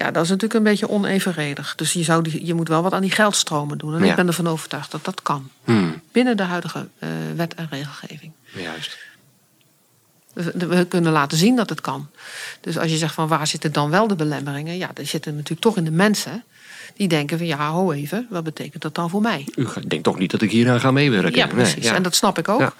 Ja. 0.00 0.10
Dat 0.10 0.22
is 0.24 0.28
natuurlijk 0.28 0.54
een 0.54 0.62
beetje 0.70 0.88
onevenredig. 0.88 1.74
Dus 1.74 1.92
je, 1.92 2.02
zou 2.02 2.22
die, 2.22 2.46
je 2.46 2.54
moet 2.54 2.68
wel 2.68 2.82
wat 2.82 2.92
aan 2.92 3.00
die 3.00 3.10
geldstromen 3.10 3.78
doen. 3.78 3.94
En 3.94 4.04
Ja. 4.04 4.10
ik 4.10 4.16
ben 4.16 4.26
ervan 4.26 4.46
overtuigd 4.48 4.90
dat 4.90 5.04
dat 5.04 5.22
kan. 5.22 5.50
Hmm. 5.64 6.00
Binnen 6.12 6.36
de 6.36 6.42
huidige 6.42 6.88
eh, 6.98 7.08
wet 7.36 7.54
en 7.54 7.66
regelgeving. 7.70 8.32
Juist. 8.54 8.98
We, 10.32 10.66
we 10.66 10.84
kunnen 10.86 11.12
laten 11.12 11.38
zien 11.38 11.56
dat 11.56 11.68
het 11.68 11.80
kan. 11.80 12.08
Dus 12.60 12.78
als 12.78 12.90
je 12.90 12.96
zegt 12.96 13.14
van 13.14 13.28
waar 13.28 13.46
zitten 13.46 13.72
dan 13.72 13.90
wel 13.90 14.06
de 14.06 14.14
belemmeringen? 14.14 14.76
Ja, 14.76 14.90
die 14.94 15.04
zitten 15.06 15.32
natuurlijk 15.34 15.60
toch 15.60 15.76
in 15.76 15.84
de 15.84 15.90
mensen. 15.90 16.44
Die 16.96 17.08
denken 17.08 17.38
van 17.38 17.46
ja, 17.46 17.70
ho 17.70 17.92
even, 17.92 18.26
wat 18.30 18.44
betekent 18.44 18.82
dat 18.82 18.94
dan 18.94 19.10
voor 19.10 19.20
mij? 19.20 19.48
U 19.56 19.66
denkt 19.86 20.04
toch 20.04 20.18
niet 20.18 20.30
dat 20.30 20.42
ik 20.42 20.50
hier 20.50 20.70
aan 20.70 20.80
ga 20.80 20.90
meewerken? 20.90 21.34
Ja, 21.36 21.44
Nee, 21.46 21.54
precies. 21.54 21.84
ja. 21.84 21.94
En 21.94 22.02
dat 22.02 22.14
snap 22.14 22.38
ik 22.38 22.48
ook. 22.48 22.60
Ja. 22.60 22.72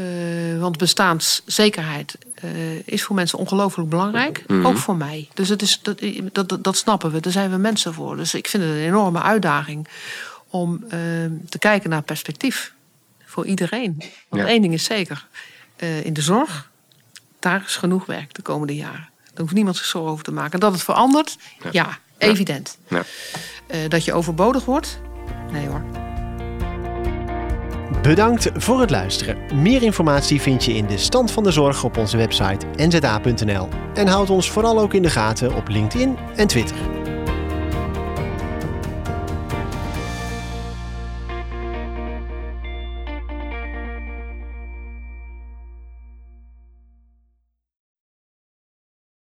Eh, 0.00 0.60
want 0.60 0.78
bestaanszekerheid 0.78 2.16
eh, 2.34 2.86
is 2.88 3.02
voor 3.02 3.16
mensen 3.16 3.38
ongelooflijk 3.38 3.88
belangrijk. 3.88 4.44
Mhm. 4.46 4.66
Ook 4.66 4.76
voor 4.76 4.96
mij. 4.96 5.28
Dus 5.34 5.48
het 5.48 5.62
is, 5.62 5.80
dat, 5.82 6.00
dat, 6.48 6.64
dat, 6.64 6.76
snappen 6.76 7.12
we. 7.12 7.20
Daar 7.20 7.32
zijn 7.32 7.50
we 7.50 7.56
mensen 7.56 7.94
voor. 7.94 8.16
Dus 8.16 8.34
ik 8.34 8.48
vind 8.48 8.62
het 8.62 8.72
een 8.72 8.78
enorme 8.78 9.22
uitdaging 9.22 9.88
om 10.48 10.84
eh, 10.84 10.98
te 11.48 11.58
kijken 11.58 11.90
naar 11.90 12.02
perspectief. 12.02 12.72
Voor 13.24 13.46
iedereen. 13.46 14.02
Want 14.28 14.42
Ja. 14.42 14.48
één 14.48 14.62
ding 14.62 14.72
is 14.74 14.84
zeker. 14.84 15.26
Eh, 15.76 16.04
in 16.04 16.12
de 16.12 16.22
zorg, 16.22 16.70
daar 17.38 17.62
is 17.66 17.76
genoeg 17.76 18.06
werk 18.06 18.34
de 18.34 18.42
komende 18.42 18.74
jaren. 18.74 19.08
Daar 19.24 19.40
hoeft 19.40 19.54
niemand 19.54 19.76
zich 19.76 19.86
zorgen 19.86 20.10
over 20.10 20.24
te 20.24 20.32
maken. 20.32 20.60
Dat 20.60 20.72
het 20.72 20.82
verandert, 20.82 21.36
ja, 21.70 21.98
evident. 22.18 22.78
Ja. 22.88 23.04
Dat 23.88 24.04
je 24.04 24.12
overbodig 24.12 24.64
wordt, 24.64 25.00
nee 25.50 25.66
hoor. 25.66 26.09
Bedankt 28.02 28.50
voor 28.54 28.80
het 28.80 28.90
luisteren. 28.90 29.36
Meer 29.54 29.82
informatie 29.82 30.40
vind 30.40 30.64
je 30.64 30.74
in 30.74 30.86
de 30.86 30.98
stand 30.98 31.30
van 31.30 31.42
de 31.42 31.50
zorg 31.50 31.84
op 31.84 31.96
onze 31.96 32.16
website 32.16 32.66
nza.nl. 32.76 33.68
En 33.94 34.06
houd 34.06 34.30
ons 34.30 34.50
vooral 34.50 34.80
ook 34.80 34.94
in 34.94 35.02
de 35.02 35.10
gaten 35.10 35.54
op 35.54 35.68
LinkedIn 35.68 36.16
en 36.36 36.46
Twitter. 36.46 36.99